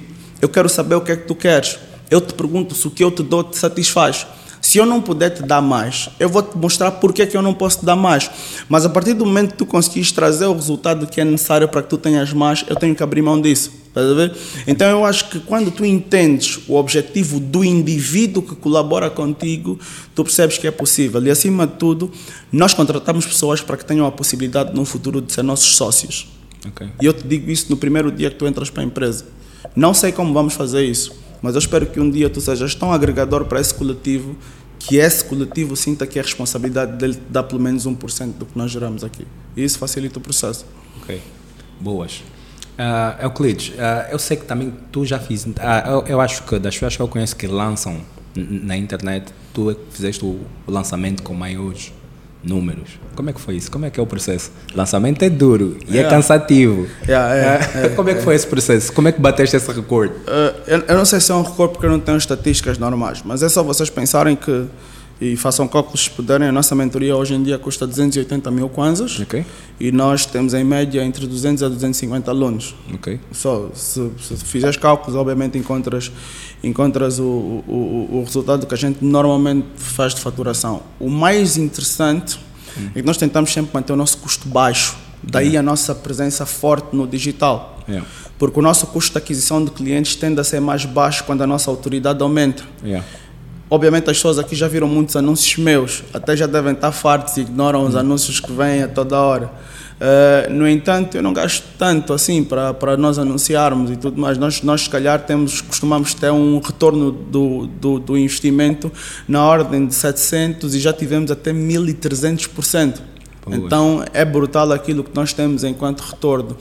Eu 0.40 0.48
quero 0.48 0.68
saber 0.68 0.96
o 0.96 1.00
que 1.00 1.12
é 1.12 1.16
que 1.16 1.26
tu 1.26 1.34
queres. 1.34 1.78
Eu 2.10 2.20
te 2.20 2.34
pergunto 2.34 2.74
se 2.74 2.86
o 2.86 2.90
que 2.90 3.02
eu 3.02 3.10
te 3.10 3.22
dou 3.22 3.42
te 3.42 3.56
satisfaz. 3.56 4.26
Se 4.70 4.78
eu 4.78 4.86
não 4.86 5.02
puder 5.02 5.30
te 5.30 5.42
dar 5.42 5.60
mais, 5.60 6.08
eu 6.20 6.28
vou 6.28 6.44
te 6.44 6.56
mostrar 6.56 6.92
porque 6.92 7.22
é 7.22 7.26
que 7.26 7.36
eu 7.36 7.42
não 7.42 7.52
posso 7.52 7.80
te 7.80 7.84
dar 7.84 7.96
mais. 7.96 8.30
Mas 8.68 8.86
a 8.86 8.88
partir 8.88 9.14
do 9.14 9.26
momento 9.26 9.50
que 9.50 9.56
tu 9.56 9.66
conseguires 9.66 10.12
trazer 10.12 10.46
o 10.46 10.52
resultado 10.52 11.08
que 11.08 11.20
é 11.20 11.24
necessário 11.24 11.68
para 11.68 11.82
que 11.82 11.88
tu 11.88 11.98
tenhas 11.98 12.32
mais, 12.32 12.64
eu 12.68 12.76
tenho 12.76 12.94
que 12.94 13.02
abrir 13.02 13.20
mão 13.20 13.40
disso. 13.40 13.72
Estás 13.88 14.08
a 14.08 14.14
ver? 14.14 14.32
Então 14.68 14.88
eu 14.88 15.04
acho 15.04 15.28
que 15.28 15.40
quando 15.40 15.72
tu 15.72 15.84
entendes 15.84 16.60
o 16.68 16.76
objetivo 16.76 17.40
do 17.40 17.64
indivíduo 17.64 18.44
que 18.44 18.54
colabora 18.54 19.10
contigo, 19.10 19.76
tu 20.14 20.22
percebes 20.22 20.56
que 20.56 20.68
é 20.68 20.70
possível. 20.70 21.20
E 21.20 21.32
acima 21.32 21.66
de 21.66 21.72
tudo, 21.72 22.08
nós 22.52 22.72
contratamos 22.72 23.26
pessoas 23.26 23.60
para 23.60 23.76
que 23.76 23.84
tenham 23.84 24.06
a 24.06 24.12
possibilidade 24.12 24.72
no 24.72 24.84
futuro 24.84 25.20
de 25.20 25.32
ser 25.32 25.42
nossos 25.42 25.74
sócios. 25.74 26.28
Okay. 26.64 26.90
E 27.02 27.06
eu 27.06 27.12
te 27.12 27.26
digo 27.26 27.50
isso 27.50 27.66
no 27.70 27.76
primeiro 27.76 28.12
dia 28.12 28.30
que 28.30 28.36
tu 28.36 28.46
entras 28.46 28.70
para 28.70 28.84
a 28.84 28.86
empresa. 28.86 29.24
Não 29.74 29.92
sei 29.92 30.12
como 30.12 30.32
vamos 30.32 30.54
fazer 30.54 30.84
isso 30.84 31.12
mas 31.42 31.54
eu 31.54 31.58
espero 31.58 31.86
que 31.86 31.98
um 31.98 32.10
dia 32.10 32.28
tu 32.28 32.40
sejas 32.40 32.74
tão 32.74 32.92
agregador 32.92 33.44
para 33.44 33.60
esse 33.60 33.72
coletivo 33.74 34.36
que 34.80 34.96
esse 34.96 35.24
coletivo 35.24 35.76
sinta 35.76 36.06
que 36.06 36.18
a 36.18 36.22
responsabilidade 36.22 36.96
dele 36.96 37.20
dá 37.28 37.42
pelo 37.42 37.60
menos 37.60 37.86
1% 37.86 38.32
do 38.32 38.46
que 38.46 38.56
nós 38.56 38.70
geramos 38.70 39.04
aqui. 39.04 39.26
E 39.56 39.62
isso 39.62 39.78
facilita 39.78 40.18
o 40.18 40.22
processo. 40.22 40.64
Ok, 41.00 41.20
boas. 41.78 42.22
Uh, 42.78 43.24
Euclides, 43.24 43.68
uh, 43.74 44.10
eu 44.10 44.18
sei 44.18 44.38
que 44.38 44.46
também 44.46 44.74
tu 44.90 45.04
já 45.04 45.18
fiz. 45.18 45.44
Uh, 45.44 45.52
eu, 45.86 46.06
eu, 46.06 46.20
acho 46.20 46.42
que 46.44 46.58
das 46.58 46.74
pessoas 46.74 46.96
que 46.96 47.02
eu 47.02 47.08
conheço 47.08 47.36
que 47.36 47.46
lançam 47.46 48.00
na 48.34 48.74
internet, 48.74 49.32
tu 49.52 49.70
é 49.70 49.76
fizeste 49.90 50.24
o 50.24 50.40
lançamento 50.66 51.22
com 51.22 51.34
maiores 51.34 51.92
números. 52.42 52.98
Como 53.14 53.28
é 53.28 53.32
que 53.32 53.40
foi 53.40 53.56
isso? 53.56 53.70
Como 53.70 53.84
é 53.84 53.90
que 53.90 54.00
é 54.00 54.02
o 54.02 54.06
processo? 54.06 54.50
Lançamento 54.74 55.22
é 55.22 55.30
duro 55.30 55.76
e 55.86 55.98
é, 55.98 56.02
é 56.02 56.08
cansativo. 56.08 56.86
Yeah, 57.06 57.34
é, 57.34 57.86
é, 57.86 57.88
Como 57.90 58.08
é 58.08 58.14
que 58.14 58.22
foi 58.22 58.34
esse 58.34 58.46
processo? 58.46 58.92
Como 58.92 59.08
é 59.08 59.12
que 59.12 59.20
bateste 59.20 59.56
esse 59.56 59.70
recorde? 59.70 60.14
Uh, 60.14 60.60
eu, 60.66 60.78
eu, 60.88 60.96
não 60.96 61.04
sei 61.04 61.20
se 61.20 61.30
é 61.30 61.34
um 61.34 61.42
recorde 61.42 61.74
porque 61.74 61.86
eu 61.86 61.90
não 61.90 62.00
tenho 62.00 62.16
estatísticas 62.16 62.78
normais, 62.78 63.22
mas 63.24 63.42
é 63.42 63.48
só 63.48 63.62
vocês 63.62 63.90
pensarem 63.90 64.36
que 64.36 64.66
e 65.20 65.36
façam 65.36 65.68
cálculos 65.68 66.04
se 66.04 66.10
puderem, 66.10 66.48
a 66.48 66.52
nossa 66.52 66.74
mentoria 66.74 67.14
hoje 67.14 67.34
em 67.34 67.42
dia 67.42 67.58
custa 67.58 67.86
280 67.86 68.50
mil 68.50 68.70
kwanzas 68.70 69.20
okay. 69.20 69.44
e 69.78 69.92
nós 69.92 70.24
temos 70.24 70.54
em 70.54 70.64
média 70.64 71.04
entre 71.04 71.26
200 71.26 71.62
a 71.62 71.68
250 71.68 72.30
alunos. 72.30 72.74
Okay. 72.94 73.20
Só, 73.30 73.68
se, 73.74 74.10
se 74.18 74.36
fizeres 74.36 74.78
cálculos, 74.78 75.14
obviamente 75.14 75.58
encontras, 75.58 76.10
encontras 76.64 77.18
o, 77.18 77.24
o, 77.24 78.08
o 78.12 78.24
resultado 78.24 78.66
que 78.66 78.72
a 78.72 78.78
gente 78.78 79.04
normalmente 79.04 79.68
faz 79.76 80.14
de 80.14 80.22
faturação. 80.22 80.82
O 80.98 81.10
mais 81.10 81.58
interessante 81.58 82.38
hum. 82.78 82.88
é 82.94 83.00
que 83.00 83.06
nós 83.06 83.18
tentamos 83.18 83.52
sempre 83.52 83.72
manter 83.74 83.92
o 83.92 83.96
nosso 83.96 84.16
custo 84.18 84.48
baixo, 84.48 84.96
daí 85.22 85.48
yeah. 85.48 85.60
a 85.60 85.62
nossa 85.62 85.94
presença 85.94 86.46
forte 86.46 86.96
no 86.96 87.06
digital. 87.06 87.78
Yeah. 87.86 88.08
Porque 88.38 88.58
o 88.58 88.62
nosso 88.62 88.86
custo 88.86 89.12
de 89.12 89.18
aquisição 89.18 89.62
de 89.62 89.70
clientes 89.70 90.16
tende 90.16 90.40
a 90.40 90.44
ser 90.44 90.60
mais 90.60 90.86
baixo 90.86 91.24
quando 91.24 91.42
a 91.42 91.46
nossa 91.46 91.70
autoridade 91.70 92.22
aumenta. 92.22 92.64
Yeah. 92.82 93.04
Obviamente 93.70 94.10
as 94.10 94.16
pessoas 94.16 94.36
aqui 94.38 94.56
já 94.56 94.66
viram 94.66 94.88
muitos 94.88 95.14
anúncios 95.14 95.56
meus, 95.56 96.02
até 96.12 96.36
já 96.36 96.46
devem 96.46 96.72
estar 96.72 96.90
fartos 96.90 97.36
e 97.36 97.42
ignoram 97.42 97.86
os 97.86 97.94
anúncios 97.94 98.40
que 98.40 98.50
vêm 98.50 98.82
a 98.82 98.88
toda 98.88 99.16
hora. 99.16 99.52
Uh, 100.00 100.52
no 100.52 100.66
entanto, 100.66 101.16
eu 101.16 101.22
não 101.22 101.32
gasto 101.32 101.62
tanto 101.78 102.12
assim 102.12 102.42
para, 102.42 102.74
para 102.74 102.96
nós 102.96 103.18
anunciarmos 103.18 103.90
e 103.90 103.96
tudo 103.96 104.20
mais. 104.20 104.38
Nós, 104.38 104.62
nós 104.62 104.82
se 104.82 104.90
calhar, 104.90 105.20
temos, 105.20 105.60
costumamos 105.60 106.14
ter 106.14 106.32
um 106.32 106.58
retorno 106.58 107.12
do, 107.12 107.66
do, 107.66 107.98
do 108.00 108.18
investimento 108.18 108.90
na 109.28 109.44
ordem 109.44 109.86
de 109.86 109.94
700 109.94 110.74
e 110.74 110.80
já 110.80 110.92
tivemos 110.92 111.30
até 111.30 111.52
1300%. 111.52 112.94
Então 113.46 114.04
é 114.12 114.24
brutal 114.24 114.72
aquilo 114.72 115.04
que 115.04 115.14
nós 115.14 115.32
temos 115.32 115.64
enquanto 115.64 116.00
retorno. 116.00 116.56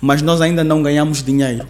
Mas 0.00 0.22
nós 0.22 0.40
ainda 0.40 0.62
não 0.62 0.82
ganhamos 0.82 1.22
dinheiro. 1.22 1.66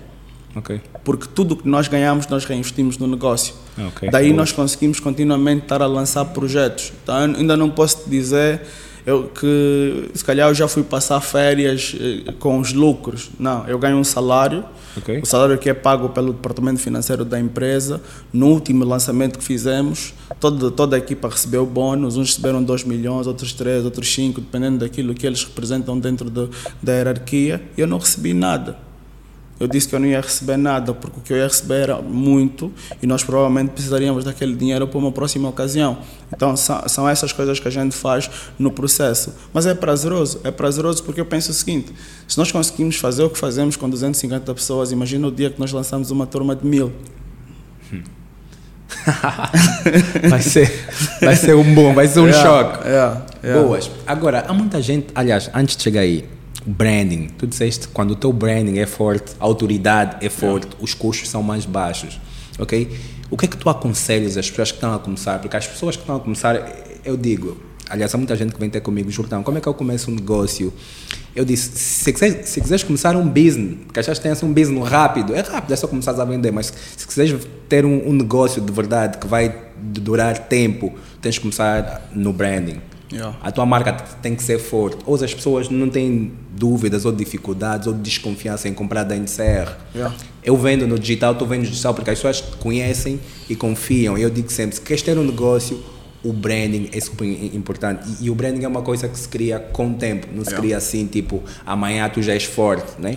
Okay. 0.55 0.81
Porque 1.05 1.27
tudo 1.35 1.57
que 1.57 1.69
nós 1.69 1.89
ganhamos, 1.89 2.27
nós 2.27 2.45
reinvestimos 2.45 2.99
no 2.99 3.07
negócio. 3.07 3.55
Okay. 3.89 4.11
Daí 4.11 4.29
Boa. 4.29 4.37
nós 4.37 4.53
conseguimos 4.53 5.01
continuamente 5.01 5.63
estar 5.63 5.81
a 5.83 5.87
lançar 5.87 6.25
projetos. 6.27 6.93
Então, 7.03 7.17
ainda 7.17 7.57
não 7.57 7.71
posso 7.71 8.05
te 8.05 8.11
dizer 8.11 8.61
eu, 9.05 9.25
que 9.29 10.11
se 10.15 10.25
calhar 10.25 10.49
eu 10.49 10.55
já 10.55 10.69
fui 10.69 10.83
passar 10.83 11.21
férias 11.21 11.97
eh, 11.99 12.33
com 12.39 12.59
os 12.61 12.73
lucros. 12.73 13.31
Não, 13.39 13.67
eu 13.67 13.79
ganho 13.79 13.97
um 13.97 14.05
salário, 14.05 14.65
okay. 14.97 15.21
o 15.21 15.27
salário 15.27 15.59
que 15.59 15.69
é 15.69 15.75
pago 15.75 16.11
pelo 16.11 16.33
departamento 16.33 16.81
financeiro 16.81 17.25
da 17.25 17.41
empresa. 17.41 18.01
No 18.33 18.49
último 18.49 18.85
lançamento 18.85 19.39
que 19.39 19.45
fizemos, 19.45 20.15
toda, 20.39 20.71
toda 20.71 20.97
a 20.97 20.99
equipa 20.99 21.29
recebeu 21.29 21.67
bônus, 21.67 22.17
uns 22.17 22.29
receberam 22.29 22.63
2 22.63 22.85
milhões, 22.85 23.27
outros 23.27 23.53
3, 23.53 23.85
outros 23.85 24.13
5, 24.15 24.41
dependendo 24.41 24.79
daquilo 24.79 25.15
que 25.15 25.27
eles 25.27 25.43
representam 25.45 25.99
dentro 25.99 26.31
de, 26.31 26.49
da 26.81 26.93
hierarquia. 26.93 27.61
E 27.77 27.81
eu 27.81 27.87
não 27.89 27.99
recebi 27.99 28.33
nada 28.33 28.92
eu 29.63 29.69
disse 29.69 29.89
que 29.89 29.95
eu 29.95 30.01
não 30.01 30.09
ia 30.09 30.21
receber 30.21 30.57
nada, 30.57 30.93
porque 30.93 31.21
o 31.21 31.23
que 31.23 31.33
eu 31.33 31.37
ia 31.37 31.47
receber 31.47 31.83
era 31.83 32.03
muito 32.03 32.73
e 33.01 33.07
nós 33.07 33.23
provavelmente 33.23 33.71
precisaríamos 33.71 34.25
daquele 34.25 34.57
dinheiro 34.57 34.89
para 34.89 34.99
uma 34.99 35.13
próxima 35.13 35.49
ocasião. 35.49 35.99
Então 36.35 36.57
são, 36.57 36.83
são 36.89 37.09
essas 37.09 37.33
coisas 37.33 37.61
que 37.61 37.69
a 37.69 37.71
gente 37.71 37.95
faz 37.95 38.29
no 38.59 38.73
processo. 38.73 39.33
Mas 39.55 39.65
é 39.65 39.73
prazeroso, 39.73 40.41
é 40.43 40.51
prazeroso 40.51 41.05
porque 41.05 41.21
eu 41.21 41.27
penso 41.27 41.53
o 41.53 41.55
seguinte: 41.55 41.93
se 42.27 42.37
nós 42.39 42.51
conseguimos 42.51 42.97
fazer 42.97 43.23
o 43.23 43.31
que 43.31 43.39
fazemos 43.39 43.77
com 43.77 43.89
250 43.89 44.53
pessoas, 44.53 44.91
imagina 44.91 45.29
o 45.29 45.31
dia 45.31 45.49
que 45.49 45.61
nós 45.61 45.71
lançamos 45.71 46.11
uma 46.11 46.27
turma 46.27 46.57
de 46.57 46.67
mil. 46.67 46.93
vai 50.29 50.43
ser 50.43 50.87
vai 51.21 51.35
ser 51.35 51.55
um 51.55 51.75
bom 51.75 51.95
vai 51.95 52.07
ser 52.07 52.21
um 52.21 52.29
yeah, 52.29 52.43
choque 52.43 52.87
yeah, 52.87 53.27
yeah. 53.43 53.63
boas 53.63 53.91
agora 54.07 54.45
há 54.47 54.53
muita 54.53 54.83
gente 54.83 55.07
aliás 55.15 55.51
antes 55.55 55.77
de 55.77 55.83
chegar 55.83 56.03
aí 56.03 56.29
branding. 56.67 57.29
Tu 57.39 57.47
disseste 57.47 57.89
quando 57.89 58.13
o 58.13 58.17
teu 58.17 58.33
branding 58.33 58.79
é 58.79 58.87
forte, 58.87 59.33
a 59.39 59.45
autoridade 59.45 60.25
é 60.25 60.29
forte, 60.29 60.67
yeah. 60.67 60.85
os 60.85 60.95
custos 60.95 61.29
são 61.29 61.43
mais 61.43 61.65
baixos, 61.65 62.21
ok? 62.59 62.89
O 63.31 63.37
que 63.37 63.47
é 63.47 63.49
que 63.49 63.57
tu 63.57 63.69
aconselhas 63.69 64.37
às 64.37 64.49
pessoas 64.51 64.71
que 64.71 64.77
estão 64.77 64.95
a 64.95 64.99
começar? 64.99 65.39
Porque 65.39 65.57
as 65.57 65.67
pessoas 65.67 65.97
que 65.97 66.03
estão 66.03 66.17
a 66.17 66.21
começar, 66.21 66.55
eu 67.05 67.17
digo, 67.17 67.57
aliás, 67.89 68.15
há 68.15 68.19
muita 68.19 68.37
gente 68.37 68.53
que 68.53 68.61
vem 68.61 68.69
ter 68.69 68.81
comigo, 68.81 69.11
Jordão, 69.11 69.43
como 69.43 69.59
é 69.59 69.61
que 69.61 69.67
eu 69.67 69.75
começo 69.75 70.11
um 70.11 70.15
negócio? 70.15 70.73
Eu 71.35 71.45
disse, 71.45 71.79
se, 71.79 72.13
quiser, 72.13 72.45
se 72.45 72.61
quiseres 72.61 72.85
começar 72.85 73.17
um 73.17 73.27
business, 73.27 73.79
porque 73.85 74.01
achas 74.01 74.19
que 74.19 74.29
assim 74.29 74.45
um 74.45 74.53
business 74.53 74.87
rápido, 74.87 75.35
é 75.35 75.41
rápido, 75.41 75.73
é 75.73 75.77
só 75.77 75.87
começar 75.87 76.13
a 76.21 76.25
vender, 76.25 76.51
mas 76.51 76.73
se 76.97 77.07
quiseres 77.07 77.47
ter 77.69 77.87
um, 77.87 78.09
um 78.09 78.13
negócio 78.13 78.61
de 78.61 78.71
verdade 78.71 79.17
que 79.17 79.27
vai 79.27 79.55
durar 79.79 80.39
tempo, 80.39 80.93
tens 81.21 81.37
que 81.37 81.41
começar 81.41 82.11
no 82.15 82.33
branding. 82.33 82.81
Yeah. 83.13 83.37
A 83.43 83.53
tua 83.53 83.67
marca 83.67 83.93
tem 84.23 84.35
que 84.35 84.43
ser 84.43 84.59
forte. 84.59 84.99
Ou 85.07 85.15
as 85.15 85.35
pessoas 85.35 85.69
não 85.69 85.89
têm 85.89 86.33
dúvidas 86.51 87.05
ou 87.05 87.13
dificuldades 87.13 87.87
ou 87.87 87.93
desconfiança 87.93 88.69
em 88.69 88.75
comprar 88.75 89.05
da 89.05 89.15
NCR. 89.15 89.77
Yeah. 89.95 90.15
Eu 90.43 90.57
vendo 90.57 90.87
no 90.87 90.99
digital, 90.99 91.35
tu 91.35 91.47
vendo 91.47 91.61
no 91.61 91.69
digital 91.69 91.95
porque 91.95 92.11
as 92.11 92.19
pessoas 92.19 92.41
conhecem 92.59 93.21
e 93.49 93.55
confiam. 93.55 94.17
Eu 94.17 94.31
digo 94.31 94.51
sempre, 94.51 94.77
se 94.77 94.81
queres 94.81 95.03
ter 95.03 95.17
um 95.19 95.25
negócio, 95.25 95.83
o 96.25 96.33
branding 96.33 96.89
é 96.93 97.01
super 97.01 97.27
importante. 97.55 98.09
E, 98.21 98.27
e, 98.27 98.31
o 98.31 98.35
branding 98.35 98.65
é 98.65 98.69
uma 98.69 98.83
coisa 98.83 99.09
que 99.09 99.19
se 99.19 99.29
cria 99.29 99.59
com 99.59 99.91
o 99.91 99.95
tempo. 99.95 100.29
Não 100.33 100.45
se 100.45 100.51
yeah. 100.51 100.61
cria 100.61 100.77
assim, 100.77 101.07
tipo, 101.07 101.43
amanhã 101.67 102.09
tu 102.09 102.23
já 102.23 102.33
és 102.33 102.45
forte, 102.45 103.01
né? 103.01 103.15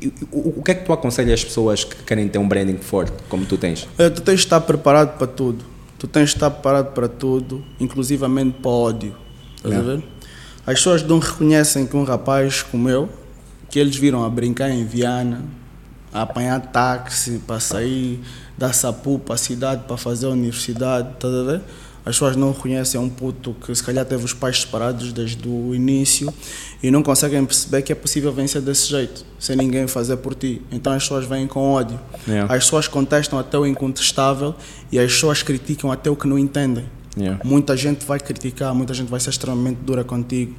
E, 0.00 0.12
o, 0.30 0.58
o, 0.60 0.62
que 0.62 0.70
é 0.70 0.74
que 0.74 0.84
tu 0.84 0.92
aconselhas 0.92 1.40
as 1.40 1.44
pessoas 1.44 1.84
que 1.84 1.96
querem 2.04 2.28
ter 2.28 2.38
um 2.38 2.46
branding 2.46 2.76
forte, 2.76 3.12
como 3.28 3.46
tu 3.46 3.56
tens? 3.56 3.88
É, 3.98 4.10
tu 4.10 4.20
tens 4.20 4.40
de 4.40 4.46
estar 4.46 4.60
preparado 4.60 5.16
para 5.16 5.26
tudo 5.26 5.75
tu 5.98 6.06
tens 6.06 6.30
de 6.30 6.36
estar 6.36 6.50
preparado 6.50 6.92
para 6.92 7.08
tudo, 7.08 7.64
inclusivamente 7.80 8.58
para 8.60 8.70
ódio. 8.70 9.14
Estás 9.56 9.74
a 9.74 9.82
ver? 9.82 10.04
As 10.66 10.74
pessoas 10.74 11.02
não 11.02 11.18
reconhecem 11.18 11.86
que 11.86 11.96
um 11.96 12.04
rapaz 12.04 12.62
como 12.62 12.88
eu, 12.88 13.08
que 13.70 13.78
eles 13.78 13.96
viram 13.96 14.24
a 14.24 14.28
brincar 14.28 14.68
em 14.70 14.84
Viana, 14.84 15.44
a 16.12 16.22
apanhar 16.22 16.60
táxi 16.60 17.40
para 17.46 17.60
sair 17.60 18.20
da 18.56 18.72
Sapu 18.72 19.18
para 19.18 19.34
a 19.34 19.38
cidade 19.38 19.84
para 19.86 19.96
fazer 19.96 20.26
a 20.26 20.30
universidade, 20.30 21.10
estás 21.12 21.34
a 21.34 21.42
ver? 21.42 21.62
As 22.06 22.14
pessoas 22.14 22.36
não 22.36 22.52
reconhecem 22.52 23.00
um 23.00 23.08
puto 23.08 23.52
que 23.54 23.74
se 23.74 23.82
calhar 23.82 24.06
teve 24.06 24.24
os 24.24 24.32
pais 24.32 24.60
separados 24.60 25.12
desde 25.12 25.48
o 25.48 25.74
início 25.74 26.32
e 26.80 26.88
não 26.88 27.02
conseguem 27.02 27.44
perceber 27.44 27.82
que 27.82 27.90
é 27.90 27.96
possível 27.96 28.32
vencer 28.32 28.62
desse 28.62 28.88
jeito, 28.88 29.26
sem 29.40 29.56
ninguém 29.56 29.88
fazer 29.88 30.16
por 30.18 30.32
ti. 30.32 30.62
Então 30.70 30.92
as 30.92 31.02
pessoas 31.02 31.26
vêm 31.26 31.48
com 31.48 31.72
ódio. 31.72 31.98
Yeah. 32.28 32.54
As 32.54 32.62
pessoas 32.62 32.86
contestam 32.86 33.40
até 33.40 33.58
o 33.58 33.66
incontestável 33.66 34.54
e 34.92 35.00
as 35.00 35.12
pessoas 35.14 35.42
criticam 35.42 35.90
até 35.90 36.08
o 36.08 36.14
que 36.14 36.28
não 36.28 36.38
entendem. 36.38 36.84
Yeah. 37.18 37.40
Muita 37.44 37.76
gente 37.76 38.06
vai 38.06 38.20
criticar, 38.20 38.72
muita 38.72 38.94
gente 38.94 39.08
vai 39.08 39.18
ser 39.18 39.30
extremamente 39.30 39.78
dura 39.78 40.04
contigo, 40.04 40.54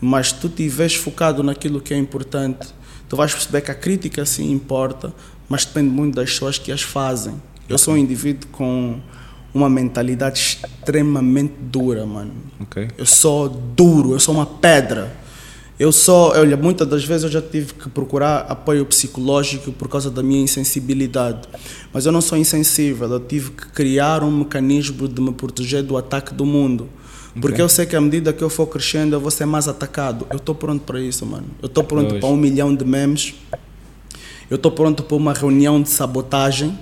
mas 0.00 0.32
tu 0.32 0.48
estiveres 0.48 0.96
focado 0.96 1.44
naquilo 1.44 1.80
que 1.80 1.94
é 1.94 1.96
importante, 1.96 2.66
tu 3.08 3.14
vais 3.14 3.32
perceber 3.32 3.60
que 3.60 3.70
a 3.70 3.74
crítica 3.76 4.26
sim 4.26 4.50
importa, 4.50 5.14
mas 5.48 5.64
depende 5.64 5.90
muito 5.90 6.16
das 6.16 6.30
pessoas 6.30 6.58
que 6.58 6.72
as 6.72 6.82
fazem. 6.82 7.40
Eu 7.68 7.78
sou 7.78 7.94
um 7.94 7.96
indivíduo 7.96 8.48
com 8.50 8.98
uma 9.52 9.68
mentalidade 9.68 10.38
extremamente 10.38 11.54
dura, 11.60 12.06
mano. 12.06 12.32
Okay. 12.60 12.88
Eu 12.96 13.06
sou 13.06 13.48
duro, 13.48 14.12
eu 14.12 14.20
sou 14.20 14.34
uma 14.34 14.46
pedra. 14.46 15.18
Eu 15.78 15.90
sou, 15.92 16.32
olha, 16.32 16.58
muitas 16.58 16.86
das 16.86 17.04
vezes 17.04 17.24
eu 17.24 17.30
já 17.30 17.40
tive 17.40 17.72
que 17.72 17.88
procurar 17.88 18.40
apoio 18.50 18.84
psicológico 18.84 19.72
por 19.72 19.88
causa 19.88 20.10
da 20.10 20.22
minha 20.22 20.42
insensibilidade. 20.42 21.48
Mas 21.90 22.04
eu 22.04 22.12
não 22.12 22.20
sou 22.20 22.36
insensível, 22.36 23.10
eu 23.10 23.18
tive 23.18 23.50
que 23.52 23.66
criar 23.68 24.22
um 24.22 24.30
mecanismo 24.30 25.08
de 25.08 25.20
me 25.22 25.32
proteger 25.32 25.82
do 25.82 25.96
ataque 25.96 26.34
do 26.34 26.44
mundo. 26.44 26.86
Porque 27.32 27.54
okay. 27.54 27.64
eu 27.64 27.68
sei 27.68 27.86
que 27.86 27.96
à 27.96 28.00
medida 28.00 28.32
que 28.32 28.42
eu 28.42 28.50
for 28.50 28.66
crescendo 28.66 29.16
eu 29.16 29.20
vou 29.20 29.30
ser 29.30 29.46
mais 29.46 29.68
atacado. 29.68 30.26
Eu 30.30 30.36
estou 30.36 30.54
pronto 30.54 30.82
para 30.82 31.00
isso, 31.00 31.24
mano. 31.24 31.46
Eu 31.62 31.66
estou 31.66 31.82
pronto 31.82 32.16
para 32.16 32.28
um 32.28 32.36
milhão 32.36 32.74
de 32.74 32.84
memes. 32.84 33.34
Eu 34.50 34.56
estou 34.56 34.70
pronto 34.70 35.02
para 35.02 35.16
uma 35.16 35.32
reunião 35.32 35.80
de 35.80 35.88
sabotagem 35.88 36.76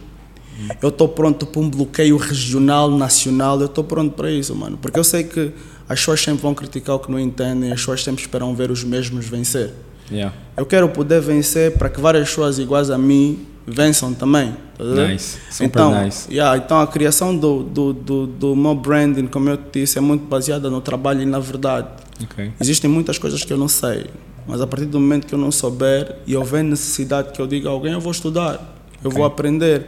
eu 0.83 0.89
estou 0.89 1.09
pronto 1.09 1.47
para 1.47 1.61
um 1.61 1.71
bloqueio 1.71 2.17
regional, 2.17 2.91
nacional, 2.91 3.61
eu 3.61 3.67
estou 3.67 3.85
pronto 3.85 4.15
para 4.15 4.31
isso, 4.31 4.55
mano. 4.55 4.79
Porque 4.81 4.99
eu 4.99 5.05
sei 5.05 5.25
que 5.25 5.53
as 5.89 6.01
pessoas 6.01 6.21
sempre 6.21 6.43
vão 6.43 6.55
criticar 6.55 6.97
o 6.97 6.99
que 6.99 7.11
não 7.11 7.19
entendem, 7.19 7.73
as 7.73 7.81
pessoas 7.81 8.03
sempre 8.03 8.21
esperam 8.21 8.55
ver 8.55 8.71
os 8.71 8.85
mesmos 8.85 9.27
vencer. 9.27 9.73
Yeah. 10.11 10.35
Eu 10.57 10.67
quero 10.67 10.89
poder 10.89 11.21
vencer 11.21 11.73
para 11.77 11.89
que 11.89 12.01
várias 12.01 12.29
pessoas 12.29 12.59
iguais 12.59 12.91
a 12.91 12.99
mim 12.99 13.47
vençam 13.67 14.13
também. 14.15 14.55
Tá 14.77 14.85
nice. 14.85 15.39
Super 15.51 15.65
então, 15.67 16.05
nice. 16.05 16.33
Yeah, 16.33 16.57
então 16.57 16.81
a 16.81 16.87
criação 16.87 17.37
do, 17.37 17.63
do, 17.63 17.93
do, 17.93 18.27
do 18.27 18.57
meu 18.57 18.75
branding, 18.75 19.27
como 19.27 19.49
eu 19.49 19.57
te 19.57 19.81
disse, 19.81 19.99
é 19.99 20.01
muito 20.01 20.25
baseada 20.25 20.71
no 20.71 20.81
trabalho 20.81 21.23
e 21.23 21.27
na 21.27 21.39
verdade. 21.39 21.89
Okay. 22.23 22.53
Existem 22.61 22.91
muitas 22.91 23.19
coisas 23.19 23.45
que 23.45 23.53
eu 23.53 23.59
não 23.59 23.69
sei, 23.69 24.07
mas 24.47 24.61
a 24.61 24.67
partir 24.67 24.87
do 24.87 24.99
momento 24.99 25.27
que 25.27 25.35
eu 25.35 25.39
não 25.39 25.53
souber 25.53 26.17
e 26.27 26.37
houver 26.37 26.65
necessidade 26.65 27.33
que 27.33 27.41
eu 27.41 27.47
diga 27.47 27.69
a 27.69 27.73
alguém, 27.73 27.93
eu 27.93 28.01
vou 28.01 28.13
estudar, 28.13 28.55
eu 29.03 29.09
okay. 29.09 29.19
vou 29.19 29.25
aprender. 29.25 29.87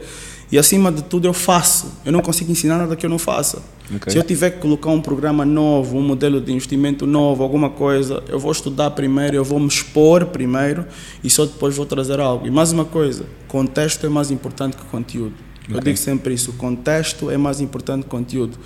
E 0.52 0.58
acima 0.58 0.90
de 0.90 1.02
tudo 1.02 1.28
eu 1.28 1.32
faço. 1.32 1.92
Eu 2.04 2.12
não 2.12 2.20
consigo 2.20 2.50
ensinar 2.50 2.78
nada 2.78 2.96
que 2.96 3.06
eu 3.06 3.10
não 3.10 3.18
faça. 3.18 3.62
Okay. 3.94 4.12
Se 4.12 4.18
eu 4.18 4.22
tiver 4.22 4.50
que 4.50 4.58
colocar 4.58 4.90
um 4.90 5.00
programa 5.00 5.44
novo, 5.44 5.96
um 5.96 6.02
modelo 6.02 6.40
de 6.40 6.52
investimento 6.52 7.06
novo, 7.06 7.42
alguma 7.42 7.70
coisa, 7.70 8.22
eu 8.28 8.38
vou 8.38 8.52
estudar 8.52 8.90
primeiro, 8.92 9.36
eu 9.36 9.44
vou 9.44 9.58
me 9.58 9.68
expor 9.68 10.26
primeiro 10.26 10.86
e 11.22 11.30
só 11.30 11.44
depois 11.44 11.76
vou 11.76 11.86
trazer 11.86 12.20
algo. 12.20 12.46
E 12.46 12.50
mais 12.50 12.72
uma 12.72 12.84
coisa, 12.84 13.26
contexto 13.48 14.06
é 14.06 14.08
mais 14.08 14.30
importante 14.30 14.76
que 14.76 14.84
conteúdo. 14.86 15.34
Okay. 15.64 15.76
Eu 15.76 15.80
digo 15.80 15.96
sempre 15.96 16.34
isso, 16.34 16.52
contexto 16.54 17.30
é 17.30 17.36
mais 17.36 17.60
importante 17.60 18.04
que 18.04 18.08
conteúdo. 18.08 18.58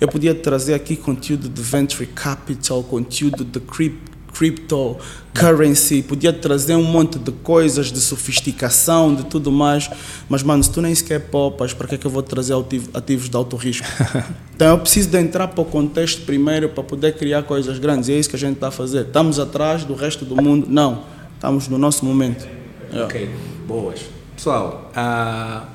Eu 0.00 0.08
podia 0.08 0.34
trazer 0.34 0.74
aqui 0.74 0.96
conteúdo 0.96 1.48
de 1.48 1.62
venture 1.62 2.06
capital, 2.06 2.82
conteúdo 2.82 3.44
de 3.44 3.60
crypto 3.60 4.12
cryptocurrency, 4.32 6.02
podia 6.02 6.32
trazer 6.32 6.74
um 6.74 6.82
monte 6.82 7.18
de 7.18 7.30
coisas, 7.30 7.92
de 7.92 8.00
sofisticação, 8.00 9.14
de 9.14 9.24
tudo 9.24 9.52
mais, 9.52 9.90
mas 10.28 10.42
mano, 10.42 10.62
se 10.62 10.70
tu 10.70 10.80
nem 10.80 10.94
sequer 10.94 11.20
poupas, 11.20 11.72
para 11.74 11.86
que 11.86 11.94
é 11.94 11.98
que 11.98 12.06
eu 12.06 12.10
vou 12.10 12.22
trazer 12.22 12.54
ativos 12.94 13.28
de 13.28 13.36
alto 13.36 13.56
risco? 13.56 13.86
então 14.54 14.68
eu 14.68 14.78
preciso 14.78 15.10
de 15.10 15.18
entrar 15.18 15.48
para 15.48 15.60
o 15.60 15.64
contexto 15.64 16.22
primeiro 16.22 16.68
para 16.68 16.82
poder 16.82 17.14
criar 17.16 17.42
coisas 17.42 17.78
grandes, 17.78 18.08
e 18.08 18.12
é 18.12 18.18
isso 18.18 18.30
que 18.30 18.36
a 18.36 18.38
gente 18.38 18.54
está 18.54 18.68
a 18.68 18.72
fazer. 18.72 19.06
Estamos 19.06 19.38
atrás 19.38 19.84
do 19.84 19.94
resto 19.94 20.24
do 20.24 20.40
mundo? 20.40 20.66
Não, 20.68 21.04
estamos 21.34 21.68
no 21.68 21.78
nosso 21.78 22.04
momento. 22.04 22.46
Yeah. 22.90 23.06
Ok, 23.06 23.30
boas. 23.66 24.00
Pessoal, 24.36 24.90
uh, 24.96 25.66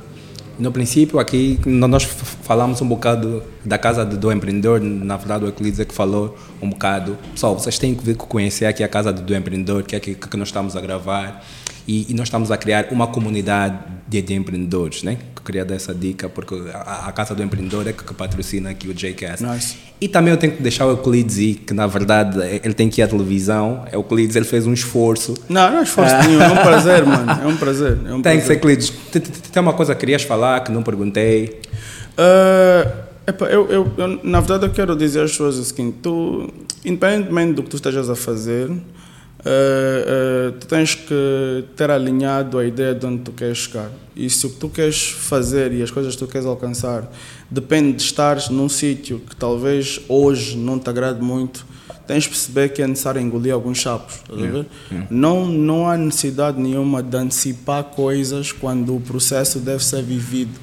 no 0.59 0.71
princípio 0.71 1.19
aqui 1.19 1.59
nós 1.65 2.03
falamos 2.03 2.81
um 2.81 2.87
bocado 2.87 3.43
da 3.63 3.77
casa 3.77 4.05
do 4.05 4.31
empreendedor, 4.31 4.79
na 4.81 5.17
verdade 5.17 5.45
o 5.45 5.47
Euclides 5.47 5.79
é 5.79 5.85
que 5.85 5.93
falou 5.93 6.37
um 6.61 6.69
bocado. 6.69 7.17
Pessoal, 7.33 7.57
vocês 7.57 7.77
têm 7.77 7.93
que 7.93 8.03
vir 8.03 8.15
conhecer 8.15 8.65
aqui 8.65 8.83
a 8.83 8.87
casa 8.87 9.13
do 9.13 9.35
empreendedor, 9.35 9.83
que 9.83 9.95
é 9.95 9.97
aqui 9.97 10.15
que 10.15 10.37
nós 10.37 10.47
estamos 10.47 10.75
a 10.75 10.81
gravar. 10.81 11.43
E, 11.87 12.05
e, 12.09 12.13
nós 12.13 12.27
estamos 12.27 12.51
a 12.51 12.57
criar 12.57 12.87
uma 12.91 13.07
comunidade 13.07 13.79
de, 14.07 14.21
de 14.21 14.33
empreendedores, 14.33 15.03
né? 15.03 15.17
Queria 15.45 15.63
dar 15.63 15.75
essa 15.75 15.95
dica, 15.95 16.27
porque 16.27 16.55
a, 16.73 17.07
a, 17.07 17.11
Casa 17.13 17.33
do 17.33 17.41
Empreendedor 17.41 17.87
é 17.87 17.93
que, 17.93 18.03
que 18.03 18.13
patrocina 18.13 18.69
aqui 18.69 18.89
o 18.89 18.93
JCast. 18.93 19.45
Nice. 19.45 19.77
E 20.01 20.09
também 20.09 20.33
eu 20.33 20.37
tenho 20.37 20.51
que 20.51 20.61
deixar 20.61 20.85
o 20.85 20.89
Euclides 20.89 21.37
ir, 21.37 21.55
que 21.65 21.73
na 21.73 21.87
verdade 21.87 22.37
ele 22.61 22.73
tem 22.73 22.89
que 22.89 22.99
ir 22.99 23.03
à 23.03 23.07
televisão. 23.07 23.85
É 23.89 23.95
o 23.95 24.01
Euclides, 24.01 24.35
ele 24.35 24.43
fez 24.43 24.67
um 24.67 24.73
esforço. 24.73 25.35
Não, 25.47 25.71
não 25.71 25.79
é 25.79 25.83
esforço 25.83 26.13
ah. 26.13 26.23
nenhum, 26.23 26.41
é 26.41 26.49
um 26.49 26.57
prazer, 26.57 27.05
mano. 27.07 27.31
É 27.31 27.47
um 27.47 27.55
prazer. 27.55 27.97
É 28.05 28.13
um 28.13 28.21
tem 28.21 28.21
prazer. 28.21 28.41
que 28.41 28.45
ser, 28.45 28.53
Euclides. 28.55 28.93
Tem 29.53 29.61
uma 29.61 29.71
coisa 29.71 29.95
que 29.95 30.01
querias 30.01 30.23
falar 30.23 30.59
que 30.59 30.71
não 30.73 30.83
perguntei? 30.83 31.61
Uh, 32.17 32.91
epa, 33.25 33.45
eu, 33.45 33.69
eu, 33.69 33.93
eu, 33.97 34.19
na 34.23 34.41
verdade, 34.41 34.65
eu 34.65 34.71
quero 34.71 34.97
dizer 34.97 35.21
às 35.21 35.31
pessoas 35.31 35.55
o 35.55 35.63
seguinte: 35.63 35.99
tu, 36.03 36.53
independentemente 36.83 37.53
do 37.53 37.63
que 37.63 37.69
tu 37.69 37.77
estejas 37.77 38.09
a 38.09 38.15
fazer, 38.17 38.69
Uh, 39.47 40.49
uh, 40.49 40.51
tu 40.59 40.67
tens 40.67 40.93
que 40.93 41.63
ter 41.75 41.89
alinhado 41.89 42.59
a 42.59 42.65
ideia 42.65 42.93
de 42.93 43.05
onde 43.05 43.23
tu 43.23 43.31
queres 43.31 43.59
chegar. 43.59 43.89
E 44.13 44.29
se 44.29 44.45
o 44.45 44.49
que 44.49 44.57
tu 44.57 44.67
queres 44.67 45.09
fazer 45.09 45.71
e 45.71 45.81
as 45.81 45.89
coisas 45.89 46.15
que 46.15 46.19
tu 46.19 46.27
queres 46.27 46.45
alcançar 46.45 47.09
depende 47.49 47.93
de 47.93 48.01
estares 48.01 48.49
num 48.49 48.67
sítio 48.67 49.19
que 49.19 49.35
talvez 49.35 50.01
hoje 50.09 50.57
não 50.57 50.77
te 50.77 50.89
agrade 50.89 51.21
muito, 51.21 51.65
tens 52.05 52.23
de 52.23 52.29
perceber 52.29 52.69
que 52.69 52.81
é 52.81 52.87
necessário 52.87 53.21
engolir 53.21 53.53
alguns 53.53 53.77
chapos. 53.77 54.21
Yeah. 54.29 54.65
Yeah. 54.91 55.07
Não, 55.09 55.45
não 55.45 55.87
há 55.87 55.95
necessidade 55.95 56.59
nenhuma 56.59 57.01
de 57.01 57.15
antecipar 57.15 57.83
coisas 57.85 58.51
quando 58.51 58.95
o 58.95 58.99
processo 58.99 59.59
deve 59.59 59.83
ser 59.83 60.03
vivido. 60.03 60.59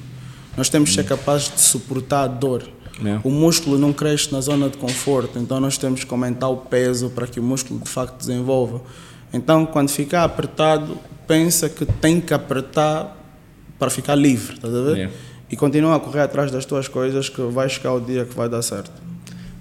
Nós 0.55 0.69
temos 0.69 0.89
que 0.89 0.95
ser 0.95 1.05
capazes 1.05 1.51
de 1.53 1.61
suportar 1.61 2.23
a 2.23 2.27
dor. 2.27 2.74
Yeah. 3.01 3.21
O 3.23 3.29
músculo 3.29 3.77
não 3.77 3.91
cresce 3.91 4.31
na 4.31 4.39
zona 4.41 4.69
de 4.69 4.77
conforto, 4.77 5.37
então 5.37 5.59
nós 5.59 5.77
temos 5.77 6.03
que 6.03 6.13
aumentar 6.13 6.47
o 6.49 6.57
peso 6.57 7.09
para 7.09 7.27
que 7.27 7.39
o 7.39 7.43
músculo 7.43 7.79
de 7.79 7.89
facto 7.89 8.17
desenvolva. 8.17 8.81
Então, 9.33 9.65
quando 9.65 9.89
ficar 9.89 10.23
apertado, 10.23 10.97
pensa 11.27 11.67
que 11.67 11.85
tem 11.85 12.21
que 12.21 12.33
apertar 12.33 13.17
para 13.77 13.89
ficar 13.89 14.15
livre, 14.15 14.55
estás 14.55 14.73
a 14.73 14.81
ver? 14.81 14.95
Yeah. 14.95 15.15
E 15.49 15.55
continua 15.55 15.95
a 15.95 15.99
correr 15.99 16.21
atrás 16.21 16.51
das 16.51 16.65
tuas 16.65 16.87
coisas 16.87 17.29
que 17.29 17.41
vai 17.41 17.69
chegar 17.69 17.93
o 17.93 17.99
dia 17.99 18.25
que 18.25 18.35
vai 18.35 18.47
dar 18.49 18.61
certo. 18.61 18.91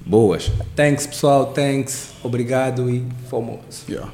Boas. 0.06 0.50
Thanks, 0.76 1.06
pessoal. 1.06 1.52
Thanks. 1.52 2.10
Obrigado 2.22 2.88
e 2.90 3.04
fomos. 3.28 3.84
Yeah. 3.88 4.10